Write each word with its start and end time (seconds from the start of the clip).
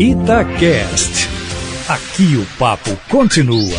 Itacast. 0.00 1.28
Aqui 1.86 2.34
o 2.34 2.46
papo 2.58 2.96
continua. 3.10 3.78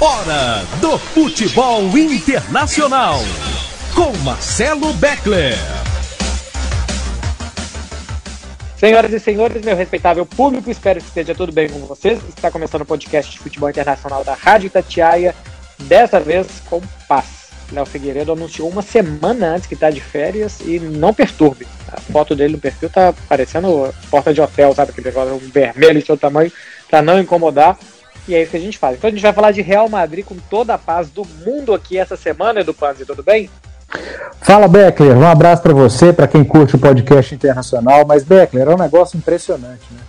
Hora 0.00 0.64
do 0.80 0.98
futebol 0.98 1.96
internacional. 1.96 3.20
Com 3.94 4.10
Marcelo 4.24 4.92
Beckler. 4.94 5.54
Senhoras 8.76 9.12
e 9.12 9.20
senhores, 9.20 9.64
meu 9.64 9.76
respeitável 9.76 10.26
público, 10.26 10.68
espero 10.72 11.00
que 11.00 11.06
esteja 11.06 11.36
tudo 11.36 11.52
bem 11.52 11.68
com 11.68 11.78
vocês. 11.86 12.18
Está 12.28 12.50
começando 12.50 12.82
o 12.82 12.86
podcast 12.86 13.30
de 13.30 13.38
futebol 13.38 13.70
internacional 13.70 14.24
da 14.24 14.34
Rádio 14.34 14.66
Itatiaia, 14.66 15.36
dessa 15.78 16.18
vez 16.18 16.48
com 16.68 16.80
paz. 17.06 17.41
Léo 17.72 17.86
Figueiredo 17.86 18.32
anunciou 18.32 18.68
uma 18.68 18.82
semana 18.82 19.54
antes 19.54 19.66
que 19.66 19.74
está 19.74 19.90
de 19.90 20.00
férias 20.00 20.60
e 20.60 20.78
não 20.78 21.14
perturbe. 21.14 21.66
A 21.90 22.00
foto 22.00 22.36
dele 22.36 22.54
no 22.54 22.58
perfil 22.58 22.90
tá 22.90 23.14
parecendo 23.28 23.92
porta 24.10 24.32
de 24.32 24.40
hotel, 24.40 24.74
sabe? 24.74 24.90
Aquele 24.90 25.08
negócio 25.08 25.38
vermelho 25.50 26.00
de 26.00 26.06
seu 26.06 26.16
tamanho, 26.16 26.52
para 26.88 27.02
não 27.02 27.18
incomodar. 27.18 27.78
E 28.28 28.34
é 28.34 28.42
isso 28.42 28.52
que 28.52 28.56
a 28.56 28.60
gente 28.60 28.78
faz. 28.78 28.96
Então 28.96 29.08
a 29.08 29.10
gente 29.10 29.22
vai 29.22 29.32
falar 29.32 29.50
de 29.50 29.62
Real 29.62 29.88
Madrid 29.88 30.24
com 30.24 30.36
toda 30.48 30.74
a 30.74 30.78
paz 30.78 31.08
do 31.10 31.26
mundo 31.44 31.74
aqui 31.74 31.98
essa 31.98 32.16
semana, 32.16 32.60
Edu 32.60 32.74
Panzi, 32.74 33.04
tudo 33.04 33.22
bem? 33.22 33.50
Fala, 34.40 34.68
Beckler. 34.68 35.16
Um 35.16 35.26
abraço 35.26 35.62
para 35.62 35.72
você, 35.72 36.12
para 36.12 36.28
quem 36.28 36.44
curte 36.44 36.76
o 36.76 36.78
podcast 36.78 37.34
internacional. 37.34 38.04
Mas, 38.06 38.22
Beckler, 38.22 38.68
é 38.68 38.74
um 38.74 38.78
negócio 38.78 39.16
impressionante, 39.16 39.82
né? 39.90 40.00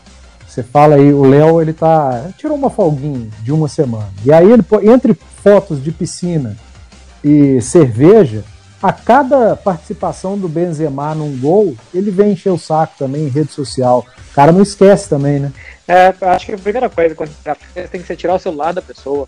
Você 0.48 0.62
fala 0.62 0.96
aí, 0.96 1.12
o 1.12 1.24
Léo, 1.24 1.62
ele 1.62 1.74
tá. 1.74 2.28
Tirou 2.38 2.56
uma 2.56 2.70
folguinha 2.70 3.28
de 3.42 3.52
uma 3.52 3.68
semana. 3.68 4.10
E 4.24 4.32
aí, 4.32 4.52
ele, 4.52 4.64
entre 4.84 5.18
fotos 5.42 5.84
de 5.84 5.92
piscina 5.92 6.56
e 7.24 7.62
cerveja, 7.62 8.44
a 8.82 8.92
cada 8.92 9.56
participação 9.56 10.38
do 10.38 10.50
Benzema 10.50 11.16
num 11.16 11.38
gol, 11.38 11.74
ele 11.94 12.12
vem 12.12 12.34
encher 12.34 12.50
o 12.50 12.58
saco 12.58 12.96
também 13.00 13.24
em 13.24 13.30
rede 13.30 13.52
social. 13.54 14.06
O 14.32 14.34
cara 14.36 14.52
não 14.52 14.62
esquece 14.62 15.08
também, 15.08 15.40
né? 15.40 15.54
É, 15.88 16.14
acho 16.22 16.46
que 16.46 16.54
a 16.54 16.58
primeira 16.58 16.90
coisa 16.90 17.16
quando 17.16 17.32
tem 17.90 18.02
que 18.02 18.08
ser 18.08 18.18
tirar 18.18 18.36
o 18.36 18.40
celular 18.40 18.74
da 18.74 18.82
pessoa. 18.82 19.28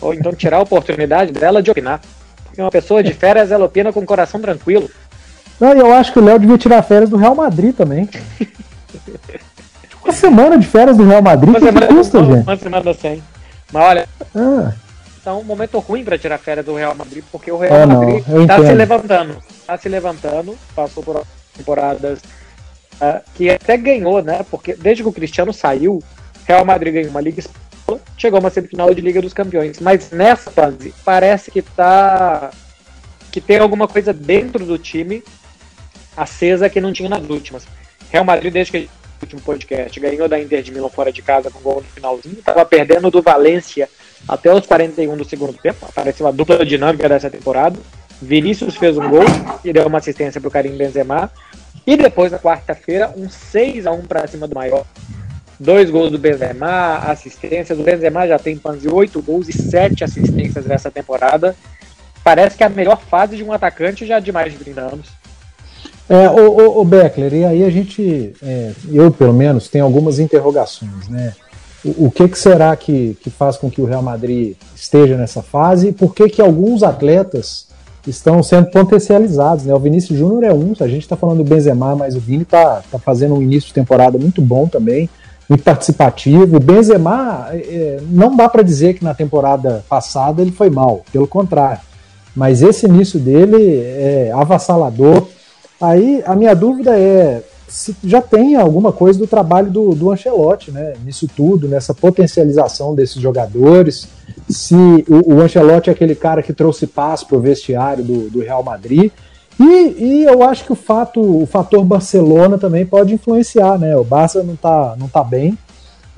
Ou 0.00 0.14
então 0.14 0.32
tirar 0.32 0.56
a 0.56 0.62
oportunidade 0.62 1.30
dela 1.30 1.62
de 1.62 1.70
opinar. 1.70 2.00
Porque 2.44 2.60
uma 2.60 2.70
pessoa 2.70 3.02
de 3.02 3.12
férias, 3.12 3.52
ela 3.52 3.66
opina 3.66 3.92
com 3.92 4.00
o 4.00 4.06
coração 4.06 4.40
tranquilo. 4.40 4.90
Não, 5.60 5.72
eu 5.74 5.92
acho 5.92 6.12
que 6.12 6.18
o 6.18 6.24
Léo 6.24 6.38
devia 6.38 6.56
tirar 6.56 6.82
férias 6.82 7.10
do 7.10 7.18
Real 7.18 7.34
Madrid 7.34 7.74
também. 7.76 8.08
uma 10.02 10.12
semana 10.12 10.56
de 10.56 10.66
férias 10.66 10.96
do 10.96 11.06
Real 11.06 11.20
Madrid, 11.20 11.50
uma 11.50 11.60
que, 11.60 11.66
semana, 11.66 11.86
que 11.86 11.94
custa, 11.94 12.18
uma, 12.18 12.36
gente? 12.36 12.46
Uma 12.46 12.56
semana 12.56 12.94
sem. 12.94 13.22
Mas 13.70 13.84
olha, 13.84 14.08
ah. 14.34 14.72
Um 15.28 15.44
momento 15.44 15.78
ruim 15.78 16.04
para 16.04 16.18
tirar 16.18 16.38
férias 16.38 16.64
do 16.64 16.74
Real 16.74 16.94
Madrid, 16.94 17.22
porque 17.30 17.50
o 17.50 17.58
Real 17.58 17.76
é, 17.76 17.86
Madrid 17.86 18.24
está 18.42 18.64
se 18.64 18.72
levantando. 18.72 19.42
Está 19.50 19.76
se 19.76 19.88
levantando, 19.88 20.58
passou 20.74 21.02
por 21.02 21.26
temporadas 21.56 22.20
uh, 23.00 23.20
que 23.34 23.50
até 23.50 23.76
ganhou, 23.76 24.22
né? 24.22 24.44
Porque 24.50 24.74
desde 24.74 25.02
que 25.02 25.08
o 25.08 25.12
Cristiano 25.12 25.52
saiu, 25.52 26.02
Real 26.46 26.64
Madrid 26.64 26.94
ganhou 26.94 27.10
uma 27.10 27.20
Liga 27.20 27.40
Espanhola, 27.40 28.02
chegou 28.16 28.38
a 28.38 28.40
uma 28.40 28.50
semifinal 28.50 28.92
de 28.94 29.00
Liga 29.00 29.20
dos 29.20 29.34
Campeões. 29.34 29.78
Mas 29.80 30.10
nessa 30.10 30.50
fase, 30.50 30.94
parece 31.04 31.50
que 31.50 31.62
tá. 31.62 32.50
que 33.30 33.40
tem 33.40 33.58
alguma 33.58 33.86
coisa 33.86 34.12
dentro 34.12 34.64
do 34.64 34.78
time 34.78 35.22
acesa 36.16 36.68
que 36.68 36.80
não 36.80 36.92
tinha 36.92 37.08
nas 37.08 37.28
últimas. 37.28 37.66
Real 38.10 38.24
Madrid, 38.24 38.52
desde 38.52 38.72
que 38.72 38.78
o 39.20 39.24
último 39.24 39.40
podcast, 39.42 40.00
ganhou 40.00 40.28
da 40.28 40.40
Inter 40.40 40.62
de 40.62 40.72
Milão 40.72 40.88
fora 40.88 41.12
de 41.12 41.22
casa 41.22 41.50
com 41.50 41.60
gol 41.60 41.76
no 41.76 41.82
finalzinho, 41.82 42.38
estava 42.38 42.64
perdendo 42.64 43.10
do 43.10 43.22
Valência 43.22 43.88
até 44.30 44.54
os 44.54 44.64
41 44.64 45.16
do 45.16 45.24
segundo 45.24 45.52
tempo. 45.52 45.84
Apareceu 45.86 46.26
a 46.28 46.30
dupla 46.30 46.64
dinâmica 46.64 47.08
dessa 47.08 47.28
temporada. 47.28 47.76
Vinícius 48.22 48.76
fez 48.76 48.96
um 48.96 49.08
gol 49.08 49.24
e 49.64 49.72
deu 49.72 49.86
uma 49.88 49.98
assistência 49.98 50.40
para 50.40 50.46
o 50.46 50.50
Karim 50.50 50.76
Benzema. 50.76 51.30
E 51.84 51.96
depois, 51.96 52.30
na 52.30 52.38
quarta-feira, 52.38 53.12
um 53.16 53.28
6 53.28 53.88
a 53.88 53.90
1 53.90 54.02
para 54.02 54.28
cima 54.28 54.46
do 54.46 54.54
maior. 54.54 54.84
Dois 55.58 55.90
gols 55.90 56.12
do 56.12 56.18
Benzema, 56.18 56.98
assistências. 56.98 57.76
O 57.76 57.82
Benzema 57.82 58.28
já 58.28 58.38
tem 58.38 58.56
Panzi 58.56 58.88
8 58.88 59.20
gols 59.20 59.48
e 59.48 59.52
7 59.52 60.04
assistências 60.04 60.64
nessa 60.64 60.92
temporada. 60.92 61.56
Parece 62.22 62.56
que 62.56 62.62
é 62.62 62.66
a 62.66 62.70
melhor 62.70 63.00
fase 63.00 63.36
de 63.36 63.42
um 63.42 63.52
atacante 63.52 64.06
já 64.06 64.20
de 64.20 64.30
mais 64.30 64.52
de 64.52 64.58
30 64.58 64.80
anos. 64.80 65.08
É, 66.08 66.28
o, 66.28 66.50
o, 66.50 66.80
o 66.80 66.84
Beckler, 66.84 67.32
e 67.32 67.44
aí 67.44 67.64
a 67.64 67.70
gente, 67.70 68.32
é, 68.42 68.72
eu 68.92 69.10
pelo 69.10 69.32
menos, 69.32 69.68
tenho 69.68 69.84
algumas 69.84 70.18
interrogações, 70.18 71.08
né? 71.08 71.34
O, 71.84 72.10
que, 72.10 72.28
que 72.28 72.38
será 72.38 72.76
que, 72.76 73.16
que 73.22 73.30
faz 73.30 73.56
com 73.56 73.70
que 73.70 73.80
o 73.80 73.86
Real 73.86 74.02
Madrid 74.02 74.54
esteja 74.76 75.16
nessa 75.16 75.42
fase 75.42 75.88
e 75.88 75.92
por 75.92 76.14
que, 76.14 76.28
que 76.28 76.42
alguns 76.42 76.82
atletas 76.82 77.68
estão 78.06 78.42
sendo 78.42 78.70
potencializados, 78.70 79.64
né? 79.64 79.74
O 79.74 79.78
Vinícius 79.78 80.18
Júnior 80.18 80.44
é 80.44 80.52
um, 80.52 80.74
a 80.78 80.88
gente 80.88 81.02
está 81.02 81.16
falando 81.16 81.38
do 81.38 81.44
Benzema, 81.44 81.96
mas 81.96 82.16
o 82.16 82.20
Vini 82.20 82.42
está 82.42 82.82
tá 82.90 82.98
fazendo 82.98 83.34
um 83.34 83.42
início 83.42 83.68
de 83.68 83.74
temporada 83.74 84.18
muito 84.18 84.42
bom 84.42 84.66
também, 84.66 85.08
muito 85.48 85.64
participativo. 85.64 86.56
O 86.56 86.60
Benzema, 86.60 87.48
é, 87.52 87.98
não 88.08 88.36
dá 88.36 88.48
para 88.48 88.62
dizer 88.62 88.94
que 88.94 89.04
na 89.04 89.14
temporada 89.14 89.84
passada 89.88 90.42
ele 90.42 90.52
foi 90.52 90.70
mal, 90.70 91.02
pelo 91.12 91.26
contrário. 91.26 91.80
Mas 92.34 92.62
esse 92.62 92.86
início 92.86 93.18
dele 93.18 93.80
é 93.80 94.32
avassalador. 94.34 95.26
Aí 95.80 96.22
a 96.24 96.36
minha 96.36 96.54
dúvida 96.54 96.96
é 96.98 97.42
se 97.70 97.96
já 98.02 98.20
tem 98.20 98.56
alguma 98.56 98.90
coisa 98.92 99.16
do 99.16 99.28
trabalho 99.28 99.70
do, 99.70 99.94
do 99.94 100.10
Ancelotti, 100.10 100.72
né? 100.72 100.94
Nisso 101.04 101.28
tudo, 101.34 101.68
nessa 101.68 101.94
potencialização 101.94 102.96
desses 102.96 103.22
jogadores. 103.22 104.08
Se 104.48 104.74
o, 105.08 105.34
o 105.34 105.40
Ancelotti 105.40 105.88
é 105.88 105.92
aquele 105.92 106.16
cara 106.16 106.42
que 106.42 106.52
trouxe 106.52 106.86
paz 106.86 107.22
para 107.22 107.36
o 107.36 107.40
vestiário 107.40 108.02
do, 108.02 108.28
do 108.28 108.40
Real 108.40 108.64
Madrid. 108.64 109.12
E, 109.58 109.64
e, 109.64 110.24
eu 110.24 110.42
acho 110.42 110.64
que 110.64 110.72
o 110.72 110.76
fato, 110.76 111.20
o 111.20 111.46
fator 111.46 111.84
Barcelona 111.84 112.58
também 112.58 112.84
pode 112.84 113.14
influenciar, 113.14 113.78
né? 113.78 113.96
O 113.96 114.02
Barça 114.02 114.42
não 114.42 114.56
tá, 114.56 114.96
não 114.98 115.06
tá 115.06 115.22
bem. 115.22 115.56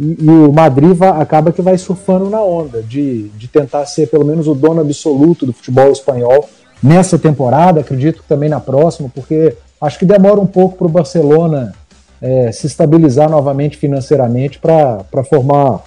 E, 0.01 0.17
e 0.23 0.29
o 0.31 0.53
Madrid 0.53 0.95
vai, 0.95 1.11
acaba 1.11 1.53
que 1.53 1.61
vai 1.61 1.77
surfando 1.77 2.31
na 2.31 2.41
onda 2.41 2.83
de, 2.83 3.29
de 3.31 3.47
tentar 3.47 3.85
ser 3.85 4.09
pelo 4.09 4.25
menos 4.25 4.49
o 4.49 4.55
dono 4.55 4.81
absoluto 4.81 5.45
do 5.45 5.53
futebol 5.53 5.93
espanhol 5.93 6.49
nessa 6.83 7.19
temporada, 7.19 7.81
acredito 7.81 8.23
que 8.23 8.29
também 8.29 8.49
na 8.49 8.59
próxima, 8.59 9.11
porque 9.15 9.55
acho 9.83 9.99
que 9.99 10.07
demora 10.07 10.41
um 10.41 10.47
pouco 10.47 10.79
para 10.79 10.87
o 10.87 10.91
Barcelona 10.91 11.75
é, 12.21 12.53
se 12.53 12.69
estabilizar 12.69 13.29
novamente 13.29 13.77
financeiramente 13.77 14.61
para 14.61 15.25
formar 15.29 15.81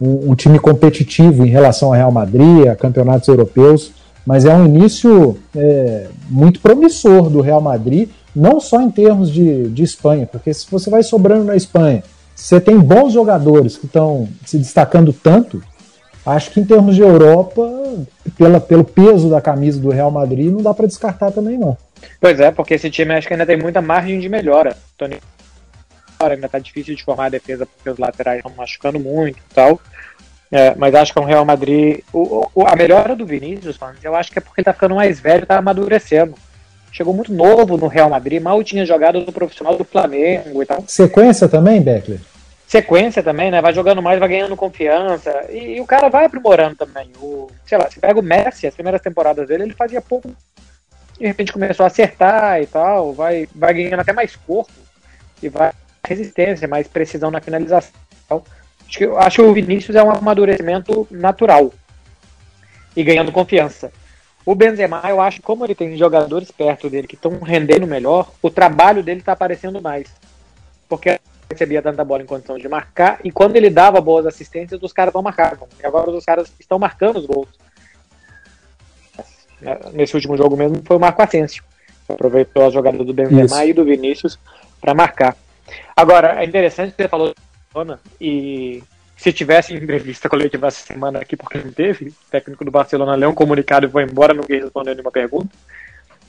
um, 0.00 0.30
um, 0.30 0.34
time 0.36 0.56
competitivo 0.60 1.44
em 1.44 1.50
relação 1.50 1.88
ao 1.88 1.94
Real 1.94 2.12
Madrid, 2.12 2.68
a 2.68 2.76
campeonatos 2.76 3.26
europeus. 3.26 3.92
Mas 4.24 4.44
é 4.44 4.54
um 4.54 4.66
início 4.66 5.36
é, 5.56 6.06
muito 6.28 6.60
promissor 6.60 7.28
do 7.28 7.40
Real 7.40 7.60
Madrid, 7.60 8.08
não 8.36 8.60
só 8.60 8.80
em 8.80 8.90
termos 8.90 9.30
de, 9.30 9.68
de 9.70 9.82
Espanha, 9.82 10.28
porque 10.30 10.54
se 10.54 10.70
você 10.70 10.88
vai 10.88 11.02
sobrando 11.02 11.42
na 11.42 11.56
Espanha, 11.56 12.04
você 12.36 12.60
tem 12.60 12.78
bons 12.78 13.12
jogadores 13.12 13.76
que 13.76 13.86
estão 13.86 14.28
se 14.46 14.58
destacando 14.58 15.12
tanto, 15.12 15.60
acho 16.24 16.52
que 16.52 16.60
em 16.60 16.64
termos 16.64 16.94
de 16.94 17.02
Europa, 17.02 17.68
pela, 18.38 18.60
pelo 18.60 18.84
peso 18.84 19.28
da 19.28 19.40
camisa 19.40 19.80
do 19.80 19.90
Real 19.90 20.10
Madrid, 20.10 20.52
não 20.52 20.62
dá 20.62 20.72
para 20.72 20.86
descartar 20.86 21.32
também 21.32 21.58
não. 21.58 21.76
Pois 22.20 22.40
é, 22.40 22.50
porque 22.50 22.74
esse 22.74 22.90
time 22.90 23.14
acho 23.14 23.26
que 23.26 23.34
ainda 23.34 23.46
tem 23.46 23.56
muita 23.56 23.80
margem 23.80 24.20
de 24.20 24.28
melhora. 24.28 24.76
Tony 24.96 25.18
ainda 26.20 26.48
tá 26.48 26.58
difícil 26.58 26.94
de 26.94 27.02
formar 27.02 27.26
a 27.26 27.30
defesa 27.30 27.64
porque 27.64 27.88
os 27.88 27.98
laterais 27.98 28.38
estão 28.38 28.52
machucando 28.54 29.00
muito 29.00 29.38
e 29.38 29.54
tal. 29.54 29.80
É, 30.52 30.74
mas 30.74 30.94
acho 30.94 31.12
que 31.12 31.18
é 31.18 31.22
um 31.22 31.26
Real 31.26 31.44
Madrid. 31.44 32.00
O, 32.12 32.48
o, 32.54 32.66
a 32.66 32.74
melhora 32.74 33.14
do 33.14 33.24
Vinícius, 33.24 33.78
eu 34.02 34.14
acho 34.14 34.32
que 34.32 34.38
é 34.38 34.42
porque 34.42 34.60
ele 34.60 34.64
tá 34.64 34.72
ficando 34.72 34.96
mais 34.96 35.20
velho, 35.20 35.46
tá 35.46 35.58
amadurecendo. 35.58 36.34
Chegou 36.92 37.14
muito 37.14 37.32
novo 37.32 37.76
no 37.76 37.86
Real 37.86 38.10
Madrid, 38.10 38.42
mal 38.42 38.62
tinha 38.64 38.84
jogado 38.84 39.20
no 39.20 39.32
profissional 39.32 39.78
do 39.78 39.84
Flamengo 39.84 40.60
e 40.60 40.66
tal. 40.66 40.82
Sequência 40.88 41.48
também, 41.48 41.80
Beckler? 41.80 42.20
Sequência 42.66 43.22
também, 43.22 43.50
né? 43.50 43.62
Vai 43.62 43.72
jogando 43.72 44.02
mais, 44.02 44.18
vai 44.18 44.28
ganhando 44.28 44.56
confiança. 44.56 45.46
E, 45.50 45.76
e 45.76 45.80
o 45.80 45.86
cara 45.86 46.08
vai 46.08 46.24
aprimorando 46.24 46.74
também. 46.74 47.10
O, 47.20 47.48
sei 47.64 47.78
lá, 47.78 47.88
você 47.88 48.00
pega 48.00 48.18
o 48.18 48.22
Messi, 48.22 48.66
as 48.66 48.74
primeiras 48.74 49.00
temporadas 49.00 49.46
dele, 49.46 49.64
ele 49.64 49.74
fazia 49.74 50.00
pouco 50.00 50.34
de 51.20 51.26
repente 51.26 51.52
começou 51.52 51.84
a 51.84 51.88
acertar 51.88 52.62
e 52.62 52.66
tal, 52.66 53.12
vai, 53.12 53.46
vai 53.54 53.74
ganhando 53.74 54.00
até 54.00 54.10
mais 54.12 54.34
corpo 54.34 54.72
e 55.42 55.50
vai 55.50 55.70
resistência, 56.02 56.66
mais 56.66 56.88
precisão 56.88 57.30
na 57.30 57.42
finalização. 57.42 57.92
Acho 58.88 58.98
que, 58.98 59.04
acho 59.04 59.36
que 59.36 59.42
o 59.42 59.52
Vinícius 59.52 59.94
é 59.96 60.02
um 60.02 60.10
amadurecimento 60.10 61.06
natural 61.10 61.72
e 62.96 63.04
ganhando 63.04 63.30
confiança. 63.30 63.92
O 64.46 64.54
Benzema, 64.54 65.02
eu 65.08 65.20
acho 65.20 65.42
como 65.42 65.64
ele 65.64 65.74
tem 65.74 65.96
jogadores 65.96 66.50
perto 66.50 66.88
dele 66.88 67.06
que 67.06 67.16
estão 67.16 67.38
rendendo 67.40 67.86
melhor, 67.86 68.32
o 68.40 68.50
trabalho 68.50 69.02
dele 69.02 69.20
está 69.20 69.32
aparecendo 69.32 69.80
mais. 69.80 70.08
Porque 70.88 71.20
recebia 71.50 71.82
tanta 71.82 72.02
bola 72.02 72.22
em 72.22 72.26
condição 72.26 72.56
de 72.56 72.66
marcar, 72.66 73.20
e 73.22 73.30
quando 73.30 73.56
ele 73.56 73.68
dava 73.68 74.00
boas 74.00 74.24
assistências, 74.24 74.82
os 74.82 74.92
caras 74.92 75.12
não 75.12 75.22
marcavam. 75.22 75.68
E 75.78 75.86
agora 75.86 76.10
os 76.10 76.24
caras 76.24 76.50
estão 76.58 76.78
marcando 76.78 77.18
os 77.18 77.26
gols. 77.26 77.48
Né, 79.60 79.78
nesse 79.92 80.14
último 80.14 80.36
jogo 80.36 80.56
mesmo 80.56 80.82
foi 80.84 80.96
o 80.96 81.00
Marco 81.00 81.22
Asensio. 81.22 81.62
Aproveitou 82.08 82.66
a 82.66 82.70
jogada 82.70 83.04
do 83.04 83.14
Benzema 83.14 83.44
Isso. 83.44 83.62
e 83.62 83.72
do 83.72 83.84
Vinícius 83.84 84.38
para 84.80 84.94
marcar. 84.94 85.36
Agora, 85.96 86.42
é 86.42 86.44
interessante 86.44 86.90
que 86.92 87.02
você 87.02 87.08
falou 87.08 87.32
e 88.20 88.82
se 89.16 89.32
tivesse 89.32 89.74
entrevista 89.74 90.28
coletiva 90.28 90.66
essa 90.66 90.84
semana 90.84 91.20
aqui, 91.20 91.36
porque 91.36 91.58
não 91.58 91.70
teve, 91.70 92.08
o 92.08 92.14
técnico 92.30 92.64
do 92.64 92.70
Barcelona 92.70 93.14
leu 93.14 93.30
um 93.30 93.34
comunicado 93.34 93.86
e 93.86 93.90
foi 93.90 94.04
embora, 94.04 94.34
não 94.34 94.42
quis 94.42 94.62
responder 94.62 94.92
nenhuma 94.92 95.12
pergunta. 95.12 95.50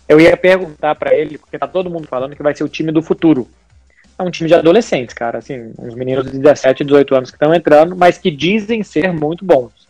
Eu 0.07 0.19
ia 0.19 0.35
perguntar 0.35 0.93
para 0.95 1.15
ele, 1.15 1.37
porque 1.37 1.57
tá 1.57 1.67
todo 1.67 1.89
mundo 1.89 2.07
falando 2.07 2.35
que 2.35 2.43
vai 2.43 2.53
ser 2.53 2.63
o 2.63 2.69
time 2.69 2.91
do 2.91 3.01
futuro. 3.01 3.47
é 4.19 4.23
um 4.23 4.29
time 4.29 4.49
de 4.49 4.53
adolescentes, 4.53 5.15
cara, 5.15 5.39
assim, 5.39 5.73
uns 5.79 5.95
meninos 5.95 6.29
de 6.29 6.37
17, 6.37 6.83
18 6.83 7.15
anos 7.15 7.31
que 7.31 7.37
estão 7.37 7.55
entrando, 7.55 7.95
mas 7.95 8.17
que 8.17 8.29
dizem 8.29 8.83
ser 8.83 9.11
muito 9.13 9.43
bons. 9.43 9.80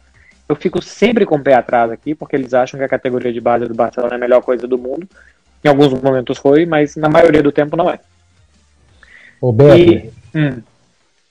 Eu 0.52 0.56
fico 0.58 0.82
sempre 0.82 1.26
com 1.26 1.38
o 1.38 1.42
pé 1.42 1.54
atrás 1.54 1.90
aqui, 1.90 2.14
porque 2.14 2.36
eles 2.36 2.54
acham 2.54 2.78
que 2.78 2.84
a 2.84 2.90
categoria 2.90 3.32
de 3.32 3.40
base 3.40 3.66
do 3.68 3.74
Barcelona 3.74 4.16
é 4.16 4.18
a 4.18 4.20
melhor 4.20 4.42
coisa 4.42 4.68
do 4.68 4.78
mundo. 4.78 5.08
Em 5.64 5.70
alguns 5.70 5.94
momentos 5.94 6.38
foi, 6.38 6.66
mas 6.66 6.98
na 6.98 7.08
maioria 7.08 7.42
do 7.42 7.54
tempo 7.54 7.78
não 7.78 7.90
é. 7.90 8.02
O 9.40 9.56
e, 9.78 10.12
hum. 10.36 10.62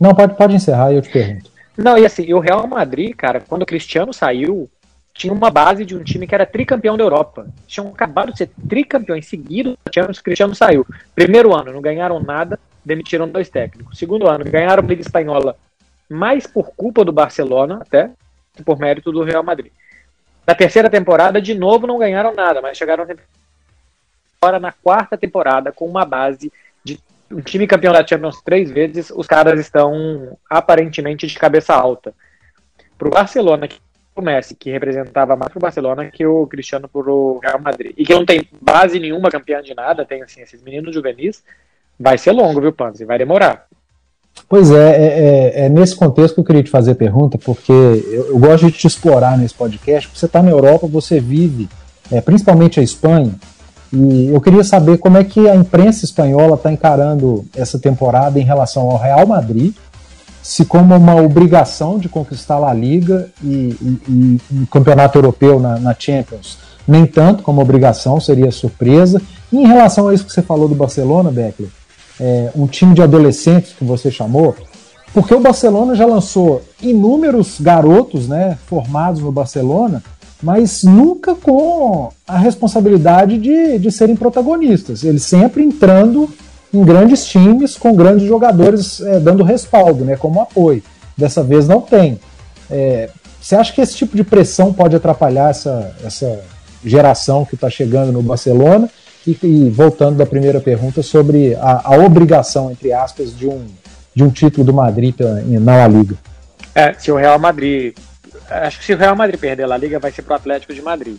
Não, 0.01 0.15
pode, 0.15 0.35
pode 0.39 0.55
encerrar 0.55 0.91
e 0.91 0.97
eu 0.97 1.03
te 1.03 1.11
pergunto. 1.11 1.51
Não, 1.77 1.99
e 1.99 2.07
assim, 2.07 2.33
o 2.33 2.39
Real 2.39 2.67
Madrid, 2.67 3.15
cara, 3.15 3.43
quando 3.47 3.61
o 3.61 3.67
Cristiano 3.67 4.11
saiu, 4.15 4.71
tinha 5.13 5.35
uma 5.35 5.51
base 5.51 5.85
de 5.85 5.95
um 5.95 6.03
time 6.03 6.27
que 6.27 6.35
era 6.35 6.47
tricampeão 6.47 6.97
da 6.97 7.05
Europa. 7.05 7.47
Tinham 7.67 7.89
acabado 7.89 8.33
de 8.33 8.39
ser 8.39 8.51
tricampeões 8.67 9.27
seguidos, 9.27 9.75
o 9.75 10.23
Cristiano 10.25 10.55
saiu. 10.55 10.87
Primeiro 11.15 11.55
ano, 11.55 11.75
não 11.75 11.83
ganharam 11.83 12.21
nada, 12.21 12.59
demitiram 12.83 13.29
dois 13.29 13.51
técnicos. 13.51 13.99
Segundo 13.99 14.27
ano, 14.27 14.47
ganharam 14.47 14.83
a 14.83 14.87
Liga 14.87 15.03
Espanhola 15.03 15.57
mais 16.09 16.47
por 16.47 16.71
culpa 16.75 17.05
do 17.05 17.13
Barcelona, 17.13 17.81
até, 17.83 18.11
por 18.63 18.79
mérito 18.79 19.13
do 19.13 19.23
Real 19.23 19.43
Madrid. 19.43 19.73
Na 20.47 20.55
terceira 20.55 20.91
temporada, 20.91 21.41
de 21.41 21.55
novo, 21.55 21.87
não 21.87 21.99
ganharam 21.99 22.35
nada, 22.35 22.61
mas 22.61 22.77
chegaram 22.77 23.07
agora 24.41 24.59
na 24.59 24.73
quarta 24.73 25.17
temporada 25.17 25.71
com 25.71 25.87
uma 25.87 26.05
base 26.05 26.53
de 26.83 26.99
um 27.31 27.41
time 27.41 27.67
campeão 27.67 27.93
da 27.93 28.07
Champions 28.07 28.41
três 28.43 28.71
vezes, 28.71 29.11
os 29.15 29.27
caras 29.27 29.61
estão 29.61 30.37
aparentemente 30.49 31.27
de 31.27 31.39
cabeça 31.39 31.75
alta. 31.75 32.15
Para 32.99 33.09
o 33.09 33.11
Barcelona, 33.11 33.69
que 33.69 33.79
o 34.15 34.23
Messi, 34.23 34.55
que 34.55 34.71
representava 34.71 35.37
mais 35.37 35.51
para 35.51 35.59
o 35.59 35.63
Barcelona 35.63 36.11
que 36.11 36.27
o 36.27 36.47
Cristiano 36.47 36.89
para 36.89 37.11
o 37.11 37.39
Real 37.39 37.61
Madrid, 37.61 37.95
e 37.97 38.05
que 38.05 38.15
não 38.15 38.27
tem 38.27 38.49
base 38.61 38.99
nenhuma 38.99 39.31
campeã 39.31 39.63
de 39.63 39.75
nada, 39.75 40.05
tem 40.05 40.23
assim, 40.23 40.43
esses 40.43 40.63
meninos 40.63 40.95
juvenis, 40.95 41.45
vai 41.99 42.19
ser 42.19 42.33
longo, 42.33 42.61
viu, 42.61 42.73
Panzi? 42.73 43.05
Vai 43.05 43.19
demorar. 43.19 43.67
Pois 44.49 44.71
é, 44.71 44.75
é, 44.75 45.05
é, 45.05 45.67
é, 45.67 45.69
nesse 45.69 45.95
contexto 45.95 46.35
que 46.35 46.41
eu 46.41 46.45
queria 46.45 46.63
te 46.63 46.71
fazer 46.71 46.93
a 46.93 46.97
pergunta, 46.97 47.39
porque 47.39 47.73
eu, 47.73 48.31
eu 48.31 48.39
gosto 48.39 48.67
de 48.67 48.73
te 48.73 48.87
explorar 48.87 49.39
nesse 49.39 49.55
podcast, 49.55 50.09
porque 50.09 50.19
você 50.19 50.27
está 50.27 50.43
na 50.43 50.51
Europa, 50.51 50.89
você 50.89 51.21
vive, 51.21 51.69
é, 52.11 52.21
principalmente 52.21 52.81
a 52.81 52.83
Espanha, 52.83 53.33
e 53.93 54.29
eu 54.29 54.41
queria 54.41 54.63
saber 54.63 54.99
como 54.99 55.19
é 55.19 55.25
que 55.25 55.49
a 55.49 55.55
imprensa 55.55 56.05
espanhola 56.05 56.55
está 56.55 56.73
encarando 56.73 57.45
essa 57.57 57.79
temporada 57.79 58.39
em 58.39 58.45
relação 58.45 58.91
ao 58.91 58.97
Real 58.97 59.27
Madrid, 59.27 59.73
se 60.43 60.65
como 60.65 60.97
uma 60.97 61.17
obrigação 61.17 61.99
de 61.99 62.09
conquistar 62.09 62.63
a 62.65 62.73
Liga 62.73 63.29
e, 63.43 63.77
e, 64.09 64.41
o 64.63 64.67
Campeonato 64.67 65.19
Europeu 65.19 65.61
na, 65.61 65.79
na, 65.79 65.95
Champions, 65.97 66.59
nem 66.89 67.05
tanto 67.05 67.43
como 67.43 67.61
obrigação, 67.61 68.19
seria 68.21 68.51
surpresa. 68.51 69.21
E 69.53 69.59
em 69.59 69.67
relação 69.67 70.09
a 70.09 70.15
isso 70.15 70.25
que 70.25 70.33
você 70.33 70.43
falou 70.43 70.69
do 70.69 70.75
Barcelona, 70.75 71.31
Beckler, 71.31 71.69
é, 72.21 72.51
um 72.55 72.67
time 72.67 72.95
de 72.95 73.03
adolescentes 73.03 73.73
que 73.73 73.85
você 73.85 74.11
chamou, 74.11 74.55
porque 75.13 75.35
o 75.35 75.41
Barcelona 75.41 75.95
já 75.95 76.07
lançou 76.07 76.63
inúmeros 76.81 77.61
garotos 77.61 78.29
né, 78.29 78.57
formados 78.67 79.21
no 79.21 79.33
Barcelona 79.33 80.03
mas 80.43 80.83
nunca 80.83 81.35
com 81.35 82.11
a 82.27 82.39
responsabilidade 82.39 83.39
de, 83.39 83.79
de 83.79 83.93
serem 83.93 84.17
protagonistas. 84.17 85.05
Eles 85.05 85.23
sempre 85.23 85.63
entrando 85.63 86.29
em 86.73 86.83
grandes 86.85 87.27
times, 87.27 87.77
com 87.77 87.95
grandes 87.95 88.27
jogadores 88.27 89.01
é, 89.01 89.19
dando 89.19 89.43
respaldo, 89.43 90.05
né, 90.05 90.17
como 90.17 90.41
apoio. 90.41 90.83
Dessa 91.17 91.43
vez 91.43 91.69
não 91.69 91.81
tem. 91.81 92.19
É, 92.71 93.11
você 93.41 93.55
acha 93.57 93.73
que 93.73 93.81
esse 93.81 93.95
tipo 93.95 94.17
de 94.17 94.25
pressão 94.25 94.73
pode 94.73 94.97
atrapalhar 94.97 95.51
essa, 95.51 95.95
essa 96.05 96.41
geração 96.85 97.45
que 97.45 97.55
está 97.55 97.69
chegando 97.69 98.13
no 98.13 98.23
Barcelona? 98.23 98.89
E, 99.27 99.37
e, 99.43 99.71
voltando 99.71 100.17
da 100.17 100.27
primeira 100.27 100.61
pergunta 100.61 101.03
sobre 101.03 101.55
a, 101.57 101.83
a, 101.85 101.97
obrigação, 101.99 102.71
entre 102.71 102.93
aspas, 102.93 103.37
de 103.37 103.47
um, 103.47 103.67
de 104.15 104.25
um 104.25 104.31
título 104.31 104.65
do 104.65 104.73
Madrid 104.73 105.15
na 105.45 105.77
La 105.77 105.89
Liga. 105.89 106.17
É, 106.75 106.95
se 106.95 107.13
o 107.13 107.17
Real 107.17 107.39
Madrid 107.39 107.95
acho 108.51 108.79
que 108.79 108.85
se 108.85 108.93
o 108.93 108.97
Real 108.97 109.15
Madrid 109.15 109.39
perder 109.39 109.71
a 109.71 109.77
Liga, 109.77 109.99
vai 109.99 110.11
ser 110.11 110.23
pro 110.23 110.35
Atlético 110.35 110.75
de 110.75 110.83
Madrid. 110.83 111.17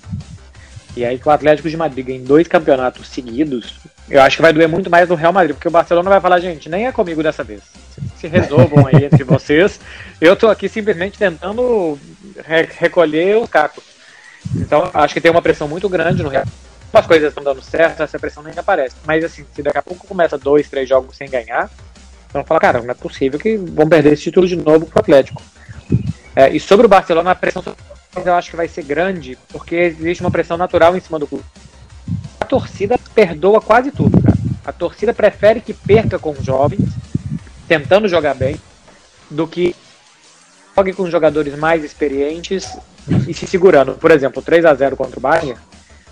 E 0.96 1.06
aí 1.06 1.18
que 1.18 1.28
o 1.28 1.32
Atlético 1.32 1.70
de 1.70 1.78
Madrid 1.78 2.06
ganha 2.06 2.20
dois 2.20 2.48
campeonatos 2.48 3.08
seguidos, 3.08 3.80
eu 4.10 4.22
acho 4.22 4.36
que 4.36 4.42
vai 4.42 4.52
doer 4.52 4.68
muito 4.68 4.90
mais 4.90 5.08
no 5.08 5.16
Real 5.16 5.32
Madrid, 5.32 5.56
porque 5.56 5.70
o 5.70 5.72
Barcelona 5.72 6.10
vai 6.10 6.20
falar, 6.20 6.40
gente, 6.42 6.68
nem 6.68 6.86
é 6.86 6.92
comigo 6.92 7.24
dessa 7.24 7.44
vez. 7.44 7.62
Se 8.18 8.28
resolvam 8.28 8.88
aí 8.88 9.06
entre 9.06 9.24
vocês. 9.24 9.80
Eu 10.20 10.36
tô 10.36 10.50
aqui 10.50 10.68
simplesmente 10.68 11.18
tentando 11.18 11.98
re 12.46 12.68
recolher 12.78 13.38
os 13.38 13.50
cacos. 13.50 13.84
Então, 14.56 14.90
acho 14.94 15.14
que 15.14 15.22
tem 15.22 15.32
uma 15.32 15.42
pressão 15.42 15.68
muito 15.68 15.88
grande 15.88 16.22
no 16.22 16.30
Real. 16.30 16.46
As 16.94 17.08
coisas 17.08 17.30
estão 17.30 17.44
dando 17.44 17.62
certo, 17.62 18.04
essa 18.04 18.20
pressão 18.20 18.44
nem 18.44 18.54
aparece. 18.58 18.96
Mas 19.06 19.24
assim, 19.24 19.46
se 19.54 19.64
daqui 19.64 19.78
a 19.78 19.84
pouco 19.84 20.06
começa 20.06 20.38
dois, 20.38 20.70
três 20.70 20.88
jogos 20.88 21.16
sem 21.16 21.30
ganhar, 21.30 21.70
vão 22.34 22.44
falar, 22.44 22.60
cara, 22.60 22.82
não 22.82 22.92
é 22.92 22.94
possível 22.94 23.40
que 23.40 23.56
vão 23.58 23.88
perder 23.88 24.14
esse 24.14 24.24
título 24.24 24.48
de 24.48 24.56
novo 24.56 24.86
pro 24.86 25.00
Atlético. 25.00 25.42
É, 26.36 26.50
e 26.50 26.60
sobre 26.60 26.86
o 26.86 26.90
Barcelona, 26.90 27.32
a 27.32 27.36
pressão 27.36 27.64
eu 28.26 28.34
acho 28.34 28.50
que 28.50 28.58
vai 28.58 28.68
ser 28.68 28.84
grande, 28.84 29.38
porque 29.50 29.76
existe 29.76 30.22
uma 30.22 30.32
pressão 30.32 30.58
natural 30.58 30.98
em 30.98 31.00
cima 31.00 31.18
do 31.18 31.26
clube. 31.26 31.46
A 32.40 32.46
torcida 32.46 33.00
perdoa 33.16 33.62
quase 33.62 33.90
tudo, 33.92 34.22
cara. 34.22 34.38
A 34.66 34.74
torcida 34.74 35.14
prefere 35.14 35.62
que 35.62 35.74
perca 35.74 36.20
com 36.20 36.32
os 36.32 36.44
jovens, 36.44 36.90
tentando 37.68 38.10
jogar 38.10 38.34
bem, 38.34 38.60
do 39.30 39.48
que 39.48 39.74
jogue 40.76 40.94
com 40.94 41.10
jogadores 41.10 41.58
mais 41.58 41.84
experientes 41.84 42.78
e 43.28 43.34
se 43.34 43.48
segurando. 43.48 43.94
Por 43.94 44.12
exemplo, 44.12 44.42
3 44.42 44.66
a 44.66 44.74
0 44.74 44.98
contra 44.98 45.18
o 45.18 45.22
Bayern, 45.22 45.56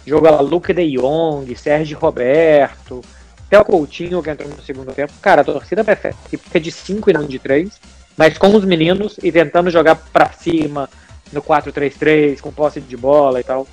joga 0.09 0.31
lá 0.31 0.41
Luke 0.41 0.73
de 0.73 0.97
Jong, 0.97 1.56
Sérgio 1.56 1.97
Roberto, 1.97 3.01
até 3.47 3.59
o 3.59 3.65
Coutinho 3.65 4.21
que 4.21 4.29
entrou 4.29 4.50
no 4.50 4.61
segundo 4.61 4.91
tempo. 4.94 5.13
Cara, 5.21 5.41
a 5.41 5.45
torcida 5.45 5.83
prefere 5.83 6.15
que 6.29 6.38
fica 6.38 6.59
de 6.59 6.71
5 6.71 7.09
e 7.09 7.13
não 7.13 7.25
de 7.25 7.39
3 7.39 7.79
mas 8.19 8.38
com 8.38 8.53
os 8.53 8.65
meninos 8.65 9.17
e 9.23 9.31
tentando 9.31 9.71
jogar 9.71 9.95
para 9.95 10.29
cima 10.33 10.89
no 11.31 11.41
4-3-3, 11.41 12.41
com 12.41 12.51
posse 12.51 12.81
de 12.81 12.97
bola 12.97 13.39
e 13.39 13.44
tal. 13.45 13.65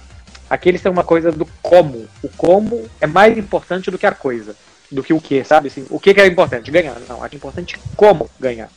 Aqui 0.49 0.69
eles 0.69 0.81
têm 0.81 0.93
uma 0.93 1.03
coisa 1.03 1.33
do 1.33 1.45
como. 1.61 2.07
O 2.23 2.29
como 2.37 2.89
é 3.01 3.09
mais 3.09 3.37
importante 3.37 3.91
do 3.91 3.99
que 3.99 4.07
a 4.07 4.13
coisa. 4.13 4.55
Do 4.89 5.03
que 5.03 5.13
o 5.13 5.21
que, 5.21 5.43
sabe? 5.43 5.67
Assim, 5.67 5.85
o 5.91 5.99
que, 5.99 6.11
é 6.11 6.27
importante? 6.29 6.71
Ganhar. 6.71 6.95
Não, 7.09 7.25
é 7.25 7.29
importante 7.33 7.77
como 7.97 8.31
ganhar. 8.39 8.69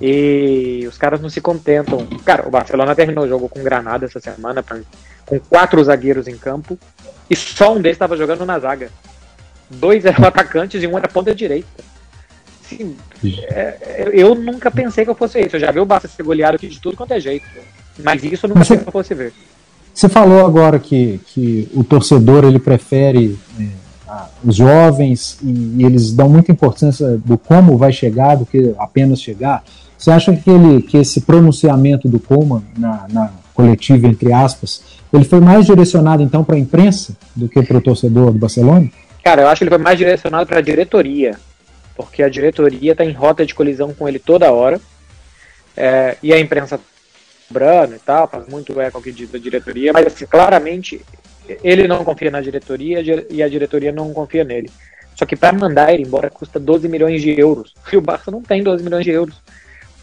E 0.00 0.86
os 0.88 0.96
caras 0.96 1.20
não 1.20 1.28
se 1.28 1.40
contentam. 1.40 2.06
Cara, 2.24 2.46
o 2.46 2.50
Barcelona 2.52 2.94
terminou 2.94 3.24
o 3.24 3.28
jogo 3.28 3.48
com 3.48 3.64
Granada 3.64 4.06
essa 4.06 4.20
semana, 4.20 4.62
pra, 4.62 4.78
com 5.28 5.38
quatro 5.38 5.82
zagueiros 5.84 6.26
em 6.26 6.36
campo, 6.36 6.78
e 7.28 7.36
só 7.36 7.72
um 7.72 7.80
deles 7.80 7.96
estava 7.96 8.16
jogando 8.16 8.46
na 8.46 8.58
zaga. 8.58 8.90
Dois 9.70 10.04
eram 10.04 10.24
atacantes 10.26 10.82
e 10.82 10.86
um 10.86 10.96
era 10.96 11.08
ponta 11.08 11.34
direita 11.34 11.84
assim, 12.68 12.96
é, 13.50 14.10
eu 14.12 14.34
nunca 14.34 14.70
pensei 14.70 15.04
que 15.04 15.10
eu 15.10 15.14
fosse 15.14 15.40
isso. 15.40 15.56
Eu 15.56 15.60
já 15.60 15.72
vi 15.72 15.80
o 15.80 15.86
Barça 15.86 16.08
ser 16.08 16.22
goleado 16.22 16.56
aqui 16.56 16.68
de 16.68 16.80
tudo 16.80 16.96
quanto 16.96 17.12
é 17.12 17.20
jeito. 17.20 17.46
Mas 18.02 18.22
isso 18.22 18.46
eu 18.46 18.48
nunca 18.48 18.60
pensei 18.60 18.76
que 18.78 18.88
eu 18.88 18.92
fosse 18.92 19.14
ver. 19.14 19.32
Você 19.92 20.08
falou 20.08 20.46
agora 20.46 20.78
que, 20.78 21.20
que 21.26 21.68
o 21.74 21.82
torcedor 21.82 22.44
ele 22.44 22.60
prefere 22.60 23.36
é, 23.58 24.12
os 24.44 24.54
jovens 24.54 25.38
e, 25.42 25.78
e, 25.78 25.84
eles 25.84 26.12
dão 26.12 26.28
muita 26.28 26.52
importância 26.52 27.18
do 27.24 27.36
como 27.36 27.76
vai 27.76 27.92
chegar 27.92 28.36
do 28.36 28.46
que 28.46 28.74
apenas 28.78 29.20
chegar. 29.20 29.64
Você 29.96 30.12
acha 30.12 30.36
que, 30.36 30.48
ele, 30.48 30.82
que 30.82 30.96
esse 30.96 31.22
pronunciamento 31.22 32.08
do 32.08 32.20
Coman 32.20 32.62
na, 32.76 33.06
na 33.10 33.32
coletiva, 33.52 34.06
entre 34.06 34.32
aspas, 34.32 34.82
ele 35.12 35.24
foi 35.24 35.40
mais 35.40 35.66
direcionado 35.66 36.22
então 36.22 36.44
para 36.44 36.56
a 36.56 36.58
imprensa 36.58 37.16
do 37.34 37.48
que 37.48 37.62
para 37.62 37.78
o 37.78 37.80
torcedor 37.80 38.32
do 38.32 38.38
Barcelona? 38.38 38.88
Cara, 39.22 39.42
eu 39.42 39.48
acho 39.48 39.58
que 39.58 39.64
ele 39.64 39.70
foi 39.70 39.78
mais 39.78 39.98
direcionado 39.98 40.46
para 40.46 40.58
a 40.58 40.62
diretoria 40.62 41.36
porque 41.98 42.22
a 42.22 42.28
diretoria 42.28 42.92
está 42.92 43.04
em 43.04 43.10
rota 43.10 43.44
de 43.44 43.52
colisão 43.52 43.92
com 43.92 44.08
ele 44.08 44.20
toda 44.20 44.52
hora. 44.52 44.80
É, 45.76 46.16
e 46.22 46.32
a 46.32 46.38
imprensa 46.38 46.80
cobrando 47.48 47.96
e 47.96 47.98
tal, 47.98 48.28
faz 48.28 48.46
muito 48.46 48.80
eco 48.80 49.02
que 49.02 49.10
diz 49.10 49.34
a 49.34 49.38
diretoria, 49.38 49.92
mas 49.92 50.06
assim, 50.06 50.26
claramente 50.26 51.00
ele 51.64 51.88
não 51.88 52.04
confia 52.04 52.30
na 52.30 52.40
diretoria 52.40 53.00
e 53.30 53.42
a 53.42 53.48
diretoria 53.48 53.90
não 53.90 54.12
confia 54.12 54.44
nele. 54.44 54.70
Só 55.16 55.26
que 55.26 55.34
para 55.34 55.52
mandar 55.52 55.92
ele 55.92 56.04
embora 56.04 56.30
custa 56.30 56.60
12 56.60 56.88
milhões 56.88 57.20
de 57.20 57.38
euros. 57.38 57.74
E 57.92 57.96
o 57.96 58.00
Barça 58.00 58.30
não 58.30 58.42
tem 58.42 58.62
12 58.62 58.84
milhões 58.84 59.04
de 59.04 59.10
euros. 59.10 59.34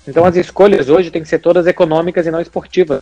Então 0.05 0.25
as 0.25 0.35
escolhas 0.35 0.89
hoje 0.89 1.09
têm 1.09 1.21
que 1.21 1.29
ser 1.29 1.39
todas 1.39 1.65
econômicas 1.65 2.27
e 2.27 2.31
não 2.31 2.41
esportivas. 2.41 3.01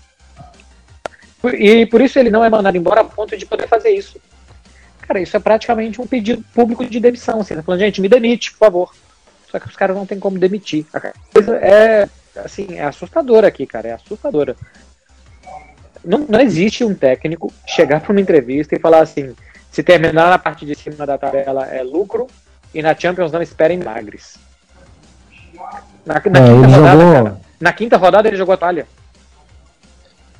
E 1.51 1.85
por 1.85 1.99
isso 2.01 2.17
ele 2.17 2.29
não 2.29 2.43
é 2.43 2.49
mandado 2.49 2.77
embora 2.77 3.01
a 3.01 3.03
ponto 3.03 3.35
de 3.35 3.45
poder 3.45 3.67
fazer 3.67 3.89
isso. 3.89 4.19
Cara, 5.01 5.19
isso 5.19 5.35
é 5.35 5.39
praticamente 5.39 5.99
um 5.99 6.07
pedido 6.07 6.43
público 6.53 6.85
de 6.85 6.99
demissão. 6.99 7.41
Assim, 7.41 7.55
tá 7.55 7.63
falando, 7.63 7.81
gente, 7.81 7.99
me 7.99 8.07
demite, 8.07 8.51
por 8.51 8.59
favor. 8.59 8.95
Só 9.51 9.59
que 9.59 9.67
os 9.67 9.75
caras 9.75 9.95
não 9.95 10.05
tem 10.05 10.19
como 10.19 10.39
demitir. 10.39 10.85
A 10.93 10.99
coisa 11.33 11.57
é, 11.57 12.07
assim, 12.37 12.75
é 12.75 12.83
assustadora 12.83 13.47
aqui, 13.47 13.65
cara, 13.65 13.89
é 13.89 13.91
assustadora. 13.91 14.55
Não, 16.03 16.19
não 16.19 16.39
existe 16.39 16.83
um 16.83 16.95
técnico 16.95 17.53
chegar 17.67 18.01
para 18.01 18.11
uma 18.11 18.21
entrevista 18.21 18.75
e 18.75 18.79
falar 18.79 19.01
assim: 19.01 19.35
se 19.71 19.83
terminar 19.83 20.29
na 20.29 20.39
parte 20.39 20.65
de 20.65 20.75
cima 20.75 21.05
da 21.05 21.17
tabela 21.17 21.65
é 21.65 21.83
lucro 21.83 22.27
e 22.73 22.81
na 22.81 22.95
Champions 22.95 23.31
não 23.31 23.41
esperem 23.41 23.77
milagres. 23.77 24.37
Na, 26.05 26.15
na, 26.15 26.17
é, 26.17 26.21
quinta, 26.21 26.67
rodada, 26.67 27.01
jogou... 27.01 27.13
cara, 27.13 27.41
na 27.59 27.73
quinta 27.73 27.97
rodada 27.97 28.27
ele 28.27 28.37
jogou 28.37 28.53
a 28.53 28.57
toalha. 28.57 28.87